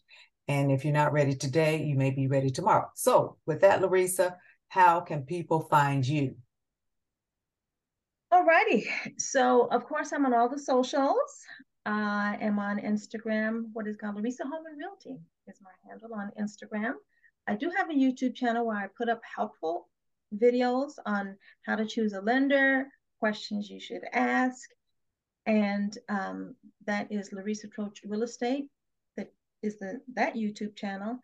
And 0.46 0.70
if 0.70 0.84
you're 0.84 0.94
not 0.94 1.12
ready 1.12 1.34
today, 1.34 1.82
you 1.82 1.96
may 1.96 2.10
be 2.10 2.26
ready 2.26 2.50
tomorrow. 2.50 2.88
So, 2.94 3.36
with 3.46 3.60
that, 3.60 3.80
Larisa, 3.80 4.34
how 4.68 5.00
can 5.00 5.22
people 5.22 5.60
find 5.70 6.06
you? 6.06 6.36
Alrighty. 8.32 8.86
So, 9.18 9.66
of 9.66 9.84
course, 9.84 10.12
I'm 10.12 10.26
on 10.26 10.34
all 10.34 10.48
the 10.48 10.58
socials. 10.58 11.44
I 11.86 12.36
am 12.40 12.58
on 12.58 12.78
Instagram. 12.78 13.66
What 13.72 13.86
is 13.86 13.96
called 13.96 14.16
Larisa 14.16 14.42
Home 14.42 14.66
and 14.66 14.78
Realty 14.78 15.18
is 15.46 15.60
my 15.62 15.70
handle 15.88 16.14
on 16.14 16.30
Instagram. 16.38 16.94
I 17.46 17.54
do 17.54 17.70
have 17.76 17.90
a 17.90 17.94
YouTube 17.94 18.34
channel 18.34 18.66
where 18.66 18.76
I 18.76 18.88
put 18.96 19.08
up 19.08 19.20
helpful 19.24 19.88
videos 20.34 20.92
on 21.06 21.36
how 21.64 21.76
to 21.76 21.86
choose 21.86 22.12
a 22.12 22.20
lender, 22.20 22.86
questions 23.18 23.68
you 23.70 23.80
should 23.80 24.02
ask. 24.12 24.68
And 25.46 25.96
um, 26.08 26.54
that 26.86 27.10
is 27.10 27.30
Larisa 27.30 27.66
Troche 27.74 28.00
Real 28.04 28.22
Estate. 28.22 28.66
That 29.16 29.32
is 29.62 29.78
the 29.78 30.00
that 30.14 30.34
YouTube 30.34 30.76
channel. 30.76 31.18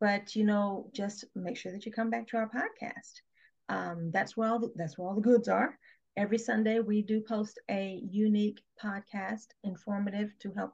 But 0.00 0.34
you 0.34 0.44
know, 0.44 0.90
just 0.92 1.24
make 1.34 1.56
sure 1.56 1.72
that 1.72 1.86
you 1.86 1.92
come 1.92 2.10
back 2.10 2.26
to 2.28 2.36
our 2.36 2.50
podcast. 2.50 3.20
Um, 3.68 4.10
that's 4.10 4.36
where 4.36 4.48
all 4.48 4.58
the, 4.58 4.72
that's 4.74 4.98
where 4.98 5.08
all 5.08 5.14
the 5.14 5.20
goods 5.20 5.48
are. 5.48 5.78
Every 6.16 6.38
Sunday, 6.38 6.80
we 6.80 7.02
do 7.02 7.20
post 7.20 7.58
a 7.70 8.00
unique 8.10 8.60
podcast, 8.82 9.46
informative 9.62 10.32
to 10.40 10.52
help 10.52 10.72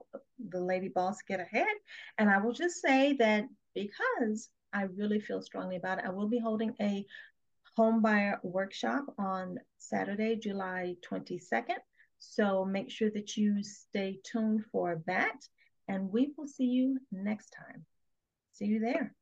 the 0.48 0.60
lady 0.60 0.88
boss 0.88 1.18
get 1.28 1.40
ahead. 1.40 1.76
And 2.18 2.30
I 2.30 2.38
will 2.38 2.52
just 2.52 2.80
say 2.80 3.12
that 3.14 3.44
because 3.74 4.48
I 4.72 4.82
really 4.82 5.20
feel 5.20 5.42
strongly 5.42 5.76
about 5.76 5.98
it, 5.98 6.04
I 6.06 6.10
will 6.10 6.28
be 6.28 6.38
holding 6.38 6.74
a 6.80 7.04
home 7.76 8.00
buyer 8.00 8.40
workshop 8.42 9.04
on 9.18 9.58
Saturday, 9.78 10.36
July 10.36 10.96
22nd. 11.08 11.78
So 12.18 12.64
make 12.64 12.90
sure 12.90 13.10
that 13.10 13.36
you 13.36 13.62
stay 13.62 14.18
tuned 14.24 14.64
for 14.72 15.02
that. 15.06 15.36
And 15.88 16.10
we 16.10 16.32
will 16.36 16.48
see 16.48 16.64
you 16.64 16.98
next 17.12 17.50
time. 17.50 17.84
See 18.52 18.64
you 18.64 18.80
there. 18.80 19.14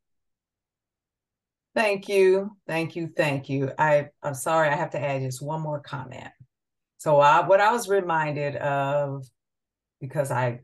Thank 1.74 2.08
you. 2.08 2.56
Thank 2.68 2.94
you. 2.94 3.10
Thank 3.16 3.48
you. 3.48 3.72
I, 3.78 4.08
I'm 4.22 4.34
sorry, 4.34 4.68
I 4.68 4.76
have 4.76 4.90
to 4.90 5.00
add 5.00 5.22
just 5.22 5.42
one 5.42 5.60
more 5.60 5.80
comment. 5.80 6.30
So 6.98 7.18
I, 7.20 7.46
what 7.46 7.60
I 7.60 7.72
was 7.72 7.88
reminded 7.88 8.56
of, 8.56 9.26
because 10.00 10.30
I, 10.30 10.60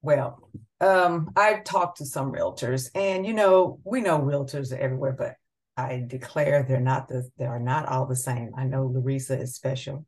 well, 0.00 0.50
um, 0.80 1.30
I 1.36 1.60
talked 1.64 1.98
to 1.98 2.06
some 2.06 2.32
realtors 2.32 2.88
and, 2.94 3.26
you 3.26 3.34
know, 3.34 3.80
we 3.84 4.00
know 4.00 4.18
realtors 4.18 4.72
are 4.72 4.78
everywhere, 4.78 5.12
but 5.12 5.34
I 5.76 6.04
declare 6.06 6.62
they're 6.62 6.80
not 6.80 7.08
the, 7.08 7.28
they 7.36 7.44
are 7.44 7.60
not 7.60 7.86
all 7.86 8.06
the 8.06 8.16
same. 8.16 8.52
I 8.56 8.64
know 8.64 8.88
Larisa 8.88 9.40
is 9.40 9.54
special. 9.54 10.06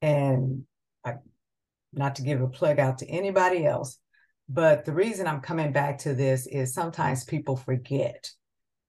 And 0.00 0.64
I, 1.04 1.14
not 1.92 2.16
to 2.16 2.22
give 2.22 2.40
a 2.40 2.48
plug 2.48 2.78
out 2.78 2.98
to 2.98 3.06
anybody 3.06 3.66
else, 3.66 3.98
but 4.52 4.84
the 4.84 4.92
reason 4.92 5.28
I'm 5.28 5.40
coming 5.40 5.70
back 5.70 5.98
to 5.98 6.12
this 6.12 6.48
is 6.48 6.74
sometimes 6.74 7.22
people 7.22 7.56
forget 7.56 8.28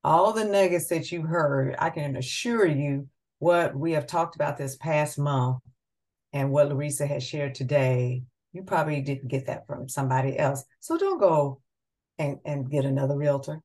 all 0.03 0.33
the 0.33 0.43
nuggets 0.43 0.87
that 0.87 1.11
you 1.11 1.21
heard. 1.21 1.75
I 1.77 1.91
can 1.91 2.15
assure 2.15 2.65
you 2.65 3.07
what 3.37 3.75
we 3.75 3.91
have 3.91 4.07
talked 4.07 4.35
about 4.35 4.57
this 4.57 4.75
past 4.75 5.19
month 5.19 5.59
and 6.33 6.49
what 6.49 6.69
Larisa 6.69 7.07
has 7.07 7.23
shared 7.23 7.53
today. 7.53 8.23
You 8.53 8.63
probably 8.63 9.01
didn't 9.01 9.27
get 9.27 9.45
that 9.45 9.67
from 9.67 9.87
somebody 9.87 10.35
else. 10.35 10.63
So 10.79 10.97
don't 10.97 11.19
go 11.19 11.61
and, 12.17 12.39
and 12.43 12.67
get 12.67 12.85
another 12.85 13.15
realtor. 13.15 13.61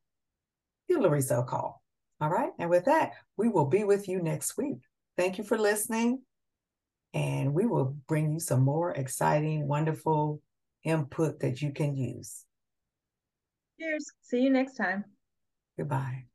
Give 0.91 1.01
Larisa 1.01 1.41
a 1.41 1.45
call. 1.45 1.83
All 2.21 2.29
right. 2.29 2.51
And 2.59 2.69
with 2.69 2.85
that, 2.85 3.13
we 3.39 3.49
will 3.49 3.67
be 3.67 3.85
with 3.85 4.07
you 4.07 4.21
next 4.21 4.59
week. 4.59 4.81
Thank 5.17 5.39
you 5.39 5.45
for 5.45 5.57
listening. 5.57 6.21
And 7.15 7.55
we 7.55 7.65
will 7.65 7.97
bring 8.07 8.35
you 8.35 8.41
some 8.41 8.61
more 8.61 8.93
exciting, 8.93 9.67
wonderful 9.67 10.43
input 10.87 11.41
that 11.41 11.61
you 11.61 11.73
can 11.73 11.95
use. 11.97 12.45
Cheers. 13.79 14.07
See 14.23 14.41
you 14.41 14.51
next 14.51 14.77
time. 14.77 15.05
Goodbye. 15.77 16.27